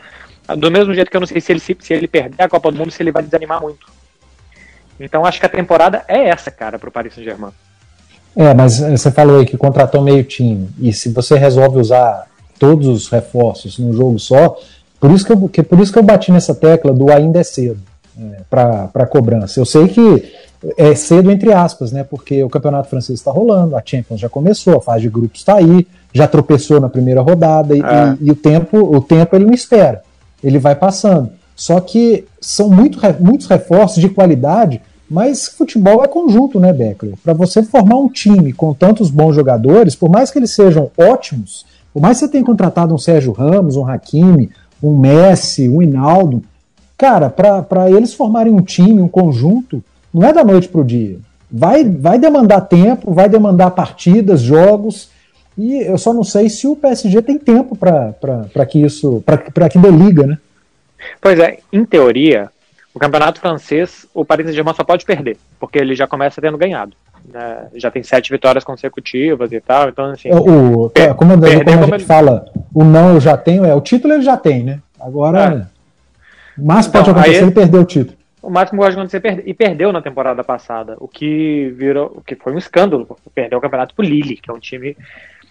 Do 0.56 0.70
mesmo 0.70 0.94
jeito 0.94 1.10
que 1.10 1.16
eu 1.16 1.20
não 1.20 1.26
sei 1.26 1.40
se 1.40 1.52
ele, 1.52 1.60
se, 1.60 1.76
se 1.78 1.92
ele 1.92 2.08
perder 2.08 2.42
a 2.42 2.48
Copa 2.48 2.70
do 2.70 2.78
Mundo, 2.78 2.90
se 2.90 3.02
ele 3.02 3.12
vai 3.12 3.22
desanimar 3.22 3.60
muito. 3.60 3.86
Então 4.98 5.24
acho 5.24 5.38
que 5.38 5.46
a 5.46 5.50
temporada 5.50 6.04
é 6.08 6.28
essa, 6.28 6.50
cara, 6.50 6.78
pro 6.78 6.90
Paris 6.90 7.14
Saint-Germain. 7.14 7.52
É, 8.36 8.54
mas 8.54 8.78
você 8.78 9.10
falou 9.10 9.40
aí 9.40 9.46
que 9.46 9.56
contratou 9.56 10.02
meio 10.02 10.24
time. 10.24 10.68
E 10.80 10.92
se 10.92 11.10
você 11.10 11.36
resolve 11.36 11.78
usar 11.78 12.26
todos 12.58 12.86
os 12.86 13.08
reforços 13.08 13.78
num 13.78 13.92
jogo 13.92 14.18
só, 14.18 14.58
por 15.00 15.10
isso 15.10 15.24
que 15.24 15.32
eu, 15.32 15.48
que, 15.48 15.62
por 15.62 15.78
isso 15.80 15.92
que 15.92 15.98
eu 15.98 16.02
bati 16.02 16.32
nessa 16.32 16.54
tecla 16.54 16.92
do 16.92 17.10
ainda 17.12 17.40
é 17.40 17.42
cedo 17.42 17.80
é, 18.18 18.40
para 18.48 19.06
cobrança. 19.06 19.60
Eu 19.60 19.64
sei 19.64 19.88
que 19.88 20.32
é 20.76 20.94
cedo 20.94 21.30
entre 21.30 21.52
aspas, 21.52 21.92
né? 21.92 22.04
Porque 22.04 22.42
o 22.42 22.48
campeonato 22.48 22.88
francês 22.88 23.18
está 23.18 23.30
rolando, 23.30 23.76
a 23.76 23.82
Champions 23.84 24.20
já 24.20 24.28
começou, 24.28 24.76
a 24.76 24.80
fase 24.80 25.02
de 25.02 25.08
grupos 25.08 25.40
está 25.40 25.56
aí, 25.56 25.86
já 26.12 26.26
tropeçou 26.26 26.80
na 26.80 26.88
primeira 26.88 27.20
rodada 27.20 27.76
e, 27.76 27.80
é. 27.80 28.16
e, 28.20 28.28
e, 28.28 28.30
o 28.30 28.36
tempo, 28.36 28.78
o 28.78 29.00
tempo 29.00 29.36
ele 29.36 29.46
não 29.46 29.54
espera, 29.54 30.02
ele 30.42 30.58
vai 30.58 30.74
passando. 30.74 31.30
Só 31.54 31.80
que 31.80 32.24
são 32.40 32.68
muito, 32.68 32.98
muitos 33.20 33.46
reforços 33.46 34.00
de 34.00 34.08
qualidade 34.08 34.80
mas 35.10 35.48
futebol 35.48 36.04
é 36.04 36.08
conjunto, 36.08 36.60
né, 36.60 36.72
Beckler? 36.72 37.14
Para 37.24 37.32
você 37.32 37.62
formar 37.62 37.96
um 37.96 38.08
time 38.08 38.52
com 38.52 38.74
tantos 38.74 39.10
bons 39.10 39.34
jogadores, 39.34 39.96
por 39.96 40.10
mais 40.10 40.30
que 40.30 40.38
eles 40.38 40.50
sejam 40.50 40.90
ótimos, 40.98 41.64
por 41.94 42.02
mais 42.02 42.18
que 42.18 42.26
você 42.26 42.32
tenha 42.32 42.44
contratado 42.44 42.94
um 42.94 42.98
Sérgio 42.98 43.32
Ramos, 43.32 43.76
um 43.76 43.86
Hakimi, 43.86 44.50
um 44.82 44.96
Messi, 44.98 45.68
um 45.68 45.82
Hinaldo, 45.82 46.42
cara, 46.96 47.30
para 47.30 47.90
eles 47.90 48.14
formarem 48.14 48.52
um 48.52 48.62
time, 48.62 49.00
um 49.00 49.08
conjunto, 49.08 49.82
não 50.12 50.26
é 50.26 50.32
da 50.32 50.44
noite 50.44 50.68
para 50.68 50.80
o 50.80 50.84
dia. 50.84 51.18
Vai, 51.50 51.84
vai 51.84 52.18
demandar 52.18 52.62
tempo, 52.62 53.12
vai 53.12 53.28
demandar 53.28 53.70
partidas, 53.70 54.40
jogos, 54.40 55.10
e 55.56 55.82
eu 55.82 55.98
só 55.98 56.12
não 56.12 56.22
sei 56.22 56.48
se 56.48 56.66
o 56.66 56.76
PSG 56.76 57.22
tem 57.22 57.38
tempo 57.38 57.76
para 57.76 58.66
que 58.66 58.80
isso, 58.80 59.22
para 59.24 59.68
que 59.68 59.78
dê 59.78 59.90
liga, 59.90 60.26
né? 60.26 60.38
Pois 61.20 61.38
é, 61.38 61.58
em 61.72 61.84
teoria, 61.84 62.50
o 62.94 62.98
campeonato 62.98 63.40
francês, 63.40 64.06
o 64.12 64.24
Paris 64.24 64.46
Saint-Germain 64.46 64.74
só 64.74 64.84
pode 64.84 65.04
perder, 65.04 65.36
porque 65.58 65.78
ele 65.78 65.94
já 65.94 66.06
começa 66.06 66.40
tendo 66.40 66.58
ganhado. 66.58 66.92
Né? 67.32 67.68
Já 67.74 67.90
tem 67.90 68.02
sete 68.02 68.30
vitórias 68.30 68.64
consecutivas 68.64 69.52
e 69.52 69.60
tal, 69.60 69.88
então 69.88 70.06
assim. 70.06 70.30
O, 70.32 70.88
per, 70.90 71.14
como, 71.14 71.38
perder, 71.38 71.64
como 71.64 71.78
a 71.78 71.82
gente 71.82 71.94
ele... 71.94 72.04
fala, 72.04 72.46
o 72.74 72.84
não 72.84 73.14
eu 73.14 73.20
já 73.20 73.36
tenho, 73.36 73.64
é 73.64 73.74
o 73.74 73.80
título 73.80 74.14
ele 74.14 74.22
já 74.22 74.36
tem, 74.36 74.64
né? 74.64 74.80
Agora. 74.98 75.68
É. 75.74 75.78
O 76.60 76.66
máximo 76.66 76.90
então, 76.90 77.04
pode 77.04 77.10
acontecer 77.10 77.42
ele 77.42 77.50
perder 77.52 77.78
o 77.78 77.84
título. 77.84 78.18
O 78.42 78.50
máximo 78.50 78.80
pode 78.80 78.94
acontecer 78.94 79.20
perder, 79.20 79.42
e 79.46 79.54
perdeu 79.54 79.92
na 79.92 80.02
temporada 80.02 80.42
passada, 80.42 80.96
o 80.98 81.06
que 81.06 81.72
virou, 81.76 82.14
o 82.16 82.20
que 82.20 82.34
foi 82.34 82.52
um 82.52 82.58
escândalo, 82.58 83.16
perdeu 83.34 83.58
o 83.58 83.62
campeonato 83.62 83.94
pro 83.94 84.04
Lille, 84.04 84.36
que 84.36 84.50
é 84.50 84.54
um 84.54 84.58
time 84.58 84.96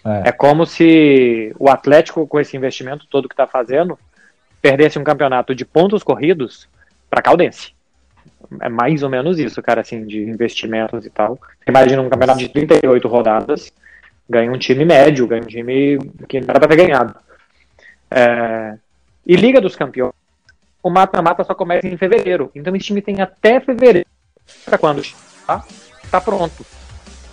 é. 0.04 0.28
é 0.28 0.32
como 0.32 0.66
se 0.66 1.54
o 1.58 1.68
Atlético 1.68 2.26
com 2.26 2.40
esse 2.40 2.56
investimento 2.56 3.06
todo 3.08 3.28
que 3.28 3.34
está 3.34 3.46
fazendo 3.46 3.98
perdesse 4.60 4.98
um 4.98 5.04
campeonato 5.04 5.54
de 5.54 5.64
pontos 5.64 6.02
corridos 6.02 6.68
para 7.08 7.22
Caldense. 7.22 7.72
É 8.60 8.68
mais 8.68 9.02
ou 9.02 9.10
menos 9.10 9.38
isso, 9.38 9.62
cara, 9.62 9.80
assim, 9.80 10.06
de 10.06 10.22
investimentos 10.22 11.04
e 11.04 11.10
tal. 11.10 11.38
Imagina 11.66 12.02
um 12.02 12.08
campeonato 12.08 12.38
de 12.38 12.48
38 12.48 13.06
rodadas, 13.08 13.72
ganha 14.28 14.50
um 14.50 14.58
time 14.58 14.84
médio, 14.84 15.26
ganha 15.26 15.42
um 15.42 15.46
time 15.46 15.98
que 16.28 16.40
não 16.40 16.48
era 16.48 16.60
para 16.60 16.68
ter 16.68 16.76
ganhado. 16.76 17.14
É... 18.10 18.76
E 19.26 19.36
Liga 19.36 19.60
dos 19.60 19.76
Campeões, 19.76 20.14
o 20.82 20.88
mata-mata 20.90 21.44
só 21.44 21.54
começa 21.54 21.86
em 21.86 21.96
fevereiro. 21.96 22.50
Então 22.54 22.74
esse 22.74 22.86
time 22.86 23.02
tem 23.02 23.20
até 23.20 23.60
fevereiro. 23.60 24.08
Para 24.64 24.78
quando 24.78 25.02
tá? 25.46 25.64
tá 26.10 26.20
pronto. 26.20 26.64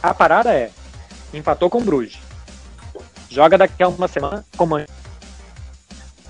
A 0.04 0.14
parada 0.14 0.54
é, 0.54 0.70
empatou 1.34 1.70
com 1.70 1.80
o 1.80 1.84
Bruges. 1.84 2.20
Joga 3.30 3.58
daqui 3.58 3.82
a 3.82 3.88
uma 3.88 4.08
semana 4.08 4.46
com 4.58 4.66
o 4.66 4.86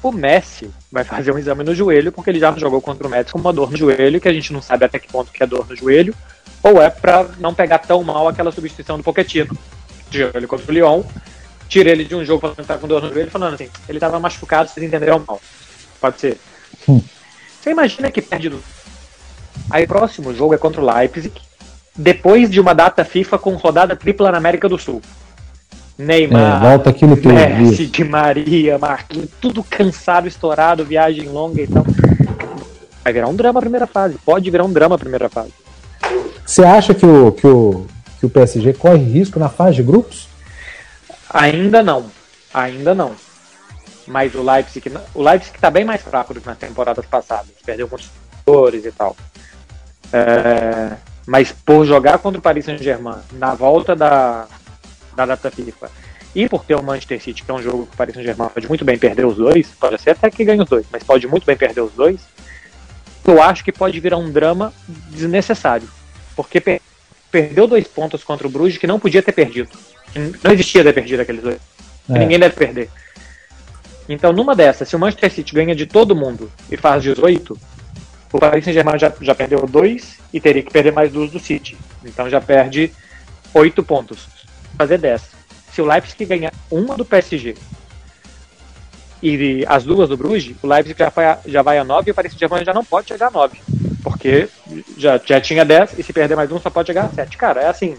o 0.10 0.12
Messi 0.12 0.70
vai 0.91 1.04
fazer 1.04 1.32
um 1.32 1.38
exame 1.38 1.63
no 1.63 1.74
joelho, 1.74 2.12
porque 2.12 2.30
ele 2.30 2.39
já 2.39 2.52
jogou 2.54 2.82
contra 2.82 3.08
o 3.08 3.10
Messi 3.10 3.32
com 3.32 3.39
uma 3.39 3.52
dor 3.52 3.72
no 3.72 3.78
joelho, 3.78 4.22
que 4.22 4.28
a 4.28 4.34
gente 4.34 4.54
não 4.54 4.62
sabe 4.62 4.86
até 4.86 5.00
que 5.00 5.08
ponto 5.08 5.32
que 5.32 5.41
é 5.41 5.48
dor 5.48 5.68
no 5.68 5.76
joelho, 5.76 6.13
ou 6.62 6.82
é 6.82 6.89
para 6.89 7.30
não 7.39 7.54
pegar 7.54 7.80
tão 7.80 8.04
mal 8.04 8.28
aquela 8.28 8.52
substituição 8.52 8.98
do 8.98 9.04
Pochettino. 9.04 9.58
Ele 10.34 10.48
contra 10.48 10.72
o 10.72 10.74
Lyon, 10.74 11.04
tira 11.68 11.89
ele 11.89 12.06
de 12.06 12.15
um 12.15 12.24
jogo 12.24 12.41
falando 12.41 12.58
que 12.58 12.63
tá 12.63 12.78
com 12.78 12.88
dor 12.88 13.02
no 13.02 13.13
joelho, 13.13 13.32
falando 13.32 13.56
assim, 13.56 13.70
ele 13.89 14.00
tava 14.00 14.20
machucado, 14.20 14.70
vocês 14.70 14.86
entenderam 14.86 15.24
mal. 15.28 15.41
Pode 16.00 16.20
ser. 16.20 16.38
Hum. 16.88 17.02
Você 17.62 17.72
imagina 17.72 18.12
que 18.12 18.22
perde 18.22 18.50
do... 18.50 18.63
Aí 19.70 19.88
próximo 19.88 20.34
jogo 20.34 20.54
é 20.54 20.58
contra 20.58 20.82
o 20.82 20.86
Leipzig, 20.86 21.34
depois 21.96 22.50
de 22.50 22.60
uma 22.60 22.76
data 22.76 23.04
FIFA 23.04 23.39
com 23.39 23.56
rodada 23.56 23.96
tripla 23.96 24.32
na 24.32 24.38
América 24.38 24.70
do 24.70 24.78
Sul. 24.78 25.02
Neymar, 25.97 26.58
é, 26.58 26.69
volta 26.69 26.89
aquilo 26.89 27.15
tudo, 27.15 27.34
Messi, 27.34 27.86
Di 27.86 28.03
Maria, 28.03 28.77
Marquinhos, 28.77 29.29
tudo 29.39 29.63
cansado, 29.63 30.27
estourado, 30.27 30.84
viagem 30.84 31.29
longa 31.29 31.62
e 31.62 31.67
tal. 31.67 31.86
Vai 33.03 33.13
virar 33.13 33.27
um 33.27 33.36
drama 33.36 33.60
a 33.60 33.62
primeira 33.62 33.88
fase. 33.88 34.17
Pode 34.25 34.49
virar 34.49 34.65
um 34.65 34.73
drama 34.73 34.95
a 34.95 34.99
primeira 34.99 35.29
fase. 35.29 35.53
Você 36.45 36.63
acha 36.63 36.93
que 36.93 37.05
o, 37.05 37.31
que 37.31 37.47
o, 37.47 37.86
que 38.19 38.25
o 38.25 38.29
PSG 38.29 38.73
corre 38.73 39.03
risco 39.03 39.39
na 39.39 39.47
fase 39.47 39.77
de 39.77 39.84
grupos? 39.84 40.27
Ainda 41.29 41.81
não. 41.81 42.05
Ainda 42.53 42.93
não. 42.93 43.12
Mas 44.08 44.36
o 44.36 44.43
Leipzig, 44.43 44.91
o 45.13 45.23
Leipzig 45.23 45.55
está 45.55 45.71
bem 45.71 45.86
mais 45.86 46.01
fraco 46.01 46.34
do 46.34 46.41
que 46.41 46.47
nas 46.47 46.58
temporadas 46.58 47.05
passadas. 47.05 47.51
Perdeu 47.65 47.88
muitos 47.88 48.10
jogadores 48.45 48.86
e 48.86 48.91
tal. 48.91 49.15
É, 50.12 50.95
mas 51.25 51.51
por 51.51 51.86
jogar 51.86 52.19
contra 52.19 52.39
o 52.39 52.41
Paris 52.41 52.65
Saint-Germain 52.65 53.17
na 53.34 53.55
volta 53.55 53.95
da, 53.95 54.45
da 55.15 55.25
data 55.25 55.49
FIFA. 55.49 55.89
E 56.36 56.49
por 56.49 56.65
ter 56.65 56.75
o 56.75 56.84
Manchester 56.84 57.21
City, 57.21 57.43
que 57.43 57.49
é 57.49 57.54
um 57.54 57.62
jogo 57.62 57.86
que 57.86 57.93
o 57.93 57.97
Paris 57.97 58.13
Saint-Germain 58.13 58.49
pode 58.49 58.67
muito 58.67 58.84
bem 58.84 58.97
perder 58.97 59.25
os 59.25 59.38
dois, 59.38 59.67
pode 59.80 60.01
ser 60.01 60.12
até 60.12 60.30
que 60.30 60.43
ganhe 60.43 60.62
os 60.62 60.69
dois, 60.69 60.86
mas 60.91 61.01
pode 61.01 61.25
muito 61.28 61.45
bem 61.45 61.56
perder 61.56 61.82
os 61.82 61.93
dois, 61.93 62.19
eu 63.25 63.41
acho 63.41 63.63
que 63.63 63.71
pode 63.71 63.99
virar 63.99 64.17
um 64.17 64.30
drama 64.30 64.73
desnecessário. 65.10 65.89
Porque 66.36 66.60
per 66.60 66.82
perdeu 67.32 67.67
dois 67.67 67.86
pontos 67.86 68.23
contra 68.23 68.47
o 68.47 68.49
Bruges 68.49 68.78
que 68.78 68.88
não 68.88 68.97
podia 68.97 69.21
ter 69.21 69.34
perdido. 69.34 69.69
Não 70.41 70.51
existia 70.51 70.84
ter 70.84 70.93
perdido 70.93 71.19
aqueles 71.21 71.41
dois. 71.41 71.60
É. 72.10 72.19
Ninguém 72.19 72.39
deve 72.39 72.56
perder. 72.56 72.89
Então, 74.08 74.32
numa 74.32 74.56
dessas, 74.56 74.88
se 74.88 74.95
o 74.95 74.99
Manchester 74.99 75.32
City 75.32 75.54
ganha 75.54 75.75
de 75.75 75.86
todo 75.86 76.15
mundo 76.15 76.49
e 76.71 76.78
faz 76.78 77.04
18, 77.04 77.60
o 78.32 78.39
Paris 78.39 78.63
Saint-Germain 78.63 78.99
já, 78.99 79.12
já 79.19 79.36
perdeu 79.36 79.65
dois 79.67 80.17
e 80.32 80.39
teria 80.39 80.62
que 80.62 80.71
perder 80.71 80.93
mais 80.93 81.12
duas 81.12 81.32
do 81.32 81.39
City. 81.39 81.78
Então 82.06 82.30
já 82.30 82.39
perde 82.39 82.91
oito 83.54 83.84
pontos 83.84 84.28
fazer 84.76 84.98
10. 84.98 85.22
Se 85.74 85.82
o 85.82 85.86
Leipzig 85.86 86.26
ganhar 86.26 86.54
uma 86.72 86.96
do 86.96 87.04
PSG 87.04 87.56
e 89.22 89.66
as 89.68 89.84
duas 89.84 90.10
do 90.10 90.18
Bruges, 90.18 90.56
o 90.62 90.68
Leipzig 90.68 90.98
já 90.98 91.10
vai 91.10 91.26
a, 91.26 91.40
já 91.46 91.62
vai 91.62 91.78
a 91.78 91.84
9 91.84 92.10
e 92.10 92.12
o 92.12 92.16
Paris 92.16 92.32
Saint-Germain 92.32 92.64
já 92.64 92.74
não 92.74 92.84
pode 92.84 93.08
chegar 93.08 93.28
a 93.28 93.32
9. 93.32 93.58
Porque 94.04 94.48
já, 94.98 95.20
já 95.26 95.42
tinha 95.42 95.66
10 95.66 95.98
e 95.98 96.04
se 96.04 96.14
perder 96.14 96.36
mais 96.36 96.52
um 96.52 96.60
só 96.60 96.70
pode 96.70 96.88
chegar 96.88 97.06
a 97.06 97.10
7. 97.10 97.38
Cara, 97.38 97.62
é 97.62 97.68
assim. 97.68 97.96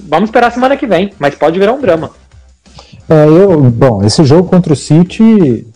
Vamos 0.00 0.28
esperar 0.28 0.50
semana 0.50 0.76
que 0.76 0.86
vem, 0.86 1.12
mas 1.18 1.36
pode 1.36 1.58
virar 1.58 1.72
um 1.72 1.80
drama. 1.80 2.10
É, 3.08 3.26
eu, 3.26 3.60
bom, 3.62 4.04
esse 4.04 4.24
jogo 4.24 4.48
contra 4.48 4.72
o 4.72 4.76
City, 4.76 5.66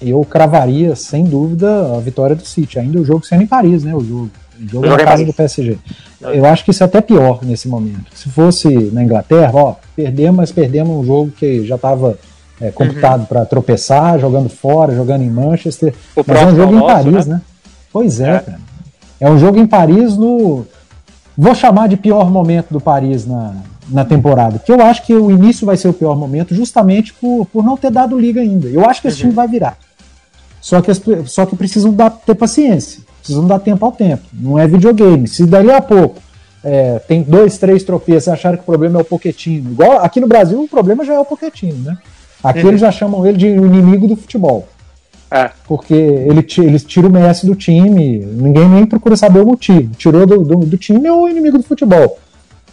eu 0.00 0.24
cravaria 0.24 0.94
sem 0.94 1.24
dúvida 1.24 1.96
a 1.96 2.00
vitória 2.00 2.36
do 2.36 2.46
City. 2.46 2.78
Ainda 2.78 3.00
o 3.00 3.04
jogo 3.04 3.26
sendo 3.26 3.42
em 3.42 3.46
Paris, 3.46 3.82
né? 3.82 3.94
O 3.94 4.00
jogo. 4.04 4.30
Jogo 4.60 4.86
na 4.86 4.96
casa 4.98 5.24
do 5.24 5.32
PSG. 5.32 5.78
Eu 6.20 6.44
acho 6.44 6.64
que 6.64 6.70
isso 6.70 6.82
é 6.82 6.86
até 6.86 7.00
pior 7.00 7.40
nesse 7.42 7.68
momento. 7.68 8.06
Se 8.14 8.28
fosse 8.28 8.68
na 8.92 9.04
Inglaterra, 9.04 9.52
ó, 9.54 9.76
perdemos, 9.94 10.36
mas 10.36 10.52
perdemos 10.52 10.96
um 10.96 11.04
jogo 11.04 11.30
que 11.30 11.64
já 11.64 11.76
estava 11.76 12.18
é, 12.60 12.70
computado 12.70 13.20
uhum. 13.20 13.26
para 13.26 13.44
tropeçar, 13.44 14.18
jogando 14.18 14.48
fora, 14.48 14.94
jogando 14.94 15.22
em 15.22 15.30
Manchester. 15.30 15.94
O 16.16 16.24
mas 16.26 16.42
é 16.42 16.46
um 16.46 16.56
jogo 16.56 16.76
em 16.76 16.80
Paris, 16.80 17.26
né? 17.26 17.34
né? 17.34 17.40
Pois 17.92 18.20
é, 18.20 18.30
é, 18.30 18.38
cara. 18.40 18.60
É 19.20 19.30
um 19.30 19.38
jogo 19.38 19.58
em 19.58 19.66
Paris 19.66 20.16
no. 20.16 20.66
Vou 21.36 21.54
chamar 21.54 21.88
de 21.88 21.96
pior 21.96 22.30
momento 22.30 22.72
do 22.72 22.80
Paris 22.80 23.24
na, 23.24 23.54
na 23.88 24.04
temporada. 24.04 24.58
Porque 24.58 24.72
eu 24.72 24.82
acho 24.82 25.04
que 25.04 25.14
o 25.14 25.30
início 25.30 25.64
vai 25.64 25.76
ser 25.76 25.88
o 25.88 25.92
pior 25.92 26.16
momento, 26.16 26.54
justamente 26.54 27.14
por, 27.14 27.46
por 27.46 27.64
não 27.64 27.76
ter 27.76 27.90
dado 27.90 28.18
liga 28.18 28.40
ainda. 28.40 28.68
Eu 28.68 28.84
acho 28.88 29.00
que 29.00 29.08
esse 29.08 29.18
uhum. 29.18 29.28
time 29.28 29.34
vai 29.34 29.46
virar. 29.46 29.78
Só 30.60 30.80
que, 30.82 30.92
só 31.26 31.46
que 31.46 31.56
precisam 31.56 31.92
dar, 31.92 32.10
ter 32.10 32.34
paciência. 32.34 33.02
Precisam 33.28 33.46
dar 33.46 33.58
tempo 33.58 33.84
ao 33.84 33.92
tempo. 33.92 34.22
Não 34.32 34.58
é 34.58 34.66
videogame. 34.66 35.28
Se 35.28 35.44
dali 35.44 35.70
a 35.70 35.82
pouco 35.82 36.20
é, 36.64 36.98
tem 36.98 37.22
dois, 37.22 37.58
três 37.58 37.82
tropeços, 37.82 38.28
acharam 38.28 38.56
que 38.56 38.62
o 38.62 38.66
problema 38.66 38.98
é 38.98 39.02
o 39.02 39.04
Poquetino. 39.04 39.70
Igual 39.70 39.98
aqui 39.98 40.20
no 40.20 40.26
Brasil, 40.26 40.62
o 40.62 40.68
problema 40.68 41.04
já 41.04 41.14
é 41.14 41.18
o 41.18 41.24
Poquetino, 41.24 41.84
né? 41.84 41.98
Aqui 42.42 42.62
uhum. 42.62 42.68
eles 42.68 42.80
já 42.80 42.90
chamam 42.90 43.26
ele 43.26 43.36
de 43.36 43.46
inimigo 43.46 44.08
do 44.08 44.16
futebol. 44.16 44.66
É. 45.30 45.50
Porque 45.66 45.94
ele, 45.94 46.46
eles 46.58 46.84
tiram 46.84 47.08
o 47.08 47.12
Messi 47.12 47.46
do 47.46 47.54
time, 47.54 48.18
ninguém 48.18 48.68
nem 48.68 48.86
procura 48.86 49.16
saber 49.16 49.40
o 49.40 49.46
motivo. 49.46 49.94
Tirou 49.94 50.26
do, 50.26 50.42
do, 50.42 50.56
do 50.56 50.76
time 50.76 51.06
é 51.06 51.12
o 51.12 51.28
inimigo 51.28 51.58
do 51.58 51.64
futebol. 51.64 52.18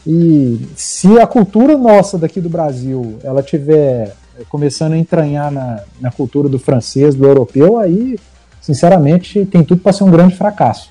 E 0.08 0.60
se 0.76 1.20
a 1.20 1.28
cultura 1.28 1.78
nossa 1.78 2.18
daqui 2.18 2.40
do 2.40 2.50
Brasil 2.50 3.18
ela 3.24 3.42
tiver 3.44 4.16
começando 4.50 4.94
a 4.94 4.98
entranhar 4.98 5.52
na, 5.52 5.82
na 6.00 6.12
cultura 6.12 6.48
do 6.48 6.60
francês, 6.60 7.16
do 7.16 7.26
europeu, 7.26 7.78
aí, 7.78 8.18
sinceramente, 8.66 9.46
tem 9.46 9.64
tudo 9.64 9.82
para 9.82 9.94
ser 9.94 10.04
um 10.04 10.10
grande 10.10 10.36
fracasso. 10.36 10.90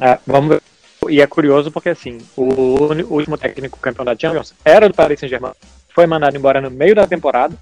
É, 0.00 0.18
vamos 0.26 0.48
ver. 0.48 0.62
E 1.08 1.20
é 1.20 1.26
curioso 1.28 1.70
porque, 1.70 1.90
assim, 1.90 2.18
o, 2.36 2.92
último 3.08 3.38
técnico 3.38 3.78
campeão 3.78 4.04
da 4.04 4.16
Champions 4.18 4.52
era 4.64 4.88
do 4.88 4.94
Paris 4.94 5.20
Saint-Germain, 5.20 5.52
foi 5.94 6.06
mandado 6.08 6.36
embora 6.36 6.60
no 6.60 6.70
meio 6.70 6.94
da 6.94 7.06
temporada, 7.06 7.56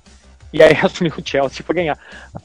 e 0.52 0.62
aí 0.62 0.72
assumiu 0.82 1.12
o 1.18 1.22
Chelsea 1.22 1.62
para 1.62 1.74
ganhar. 1.74 1.98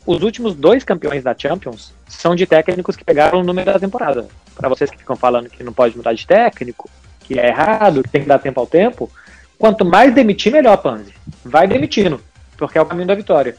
Os 0.06 0.22
últimos 0.22 0.54
dois 0.54 0.84
campeões 0.84 1.24
da 1.24 1.34
Champions 1.38 1.94
são 2.10 2.36
de 2.36 2.46
técnicos 2.46 2.98
que 2.98 3.06
pegaram 3.06 3.40
o 3.40 3.44
número 3.44 3.72
da 3.72 3.80
temporada. 3.80 4.28
Para 4.54 4.68
vocês 4.68 4.92
que 4.92 4.98
ficam 4.98 5.16
falando 5.16 5.50
que 5.50 5.64
não 5.64 5.72
pode 5.72 5.96
mudar 5.96 6.14
de 6.14 6.28
técnico, 6.28 6.90
que 7.22 7.40
é 7.40 7.48
errado, 7.48 8.04
que 8.04 8.10
tem 8.10 8.24
que 8.24 8.28
dar 8.28 8.40
tempo 8.40 8.60
ao 8.60 8.68
tempo, 8.68 9.10
quanto 9.58 9.86
mais 9.86 10.14
demitir, 10.14 10.52
melhor, 10.52 10.76
Panzi. 10.76 11.14
Vai 11.46 11.68
demitindo, 11.70 12.20
porque 12.58 12.78
é 12.78 12.82
o 12.82 12.86
caminho 12.86 13.08
da 13.08 13.16
vitória. 13.16 13.56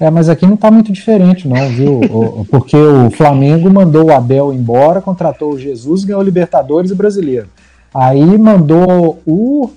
É, 0.00 0.10
mas 0.10 0.28
aqui 0.28 0.46
não 0.46 0.54
está 0.54 0.70
muito 0.70 0.92
diferente, 0.92 1.48
não, 1.48 1.68
viu? 1.70 2.00
porque 2.50 2.76
o 2.76 3.10
Flamengo 3.10 3.68
mandou 3.70 4.06
o 4.06 4.12
Abel 4.12 4.52
embora, 4.52 5.00
contratou 5.00 5.52
o 5.52 5.58
Jesus, 5.58 6.04
ganhou 6.04 6.20
o 6.20 6.24
Libertadores 6.24 6.90
e 6.90 6.94
Brasileiro. 6.94 7.48
Aí 7.92 8.38
mandou 8.38 9.20
o. 9.26 9.70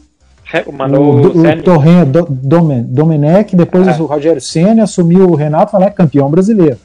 Mandou 0.74 1.04
o, 1.04 1.28
o, 1.28 1.48
o 1.48 1.64
Torrenho 1.64 2.06
do, 2.06 2.28
Domen, 2.30 2.84
Domenech, 2.84 3.56
depois 3.56 3.88
é. 3.88 4.02
o 4.02 4.06
Rogério 4.06 4.42
Senna 4.42 4.84
assumiu 4.84 5.30
o 5.30 5.36
Renato 5.36 5.72
Falé, 5.72 5.90
campeão 5.90 6.30
brasileiro. 6.30 6.78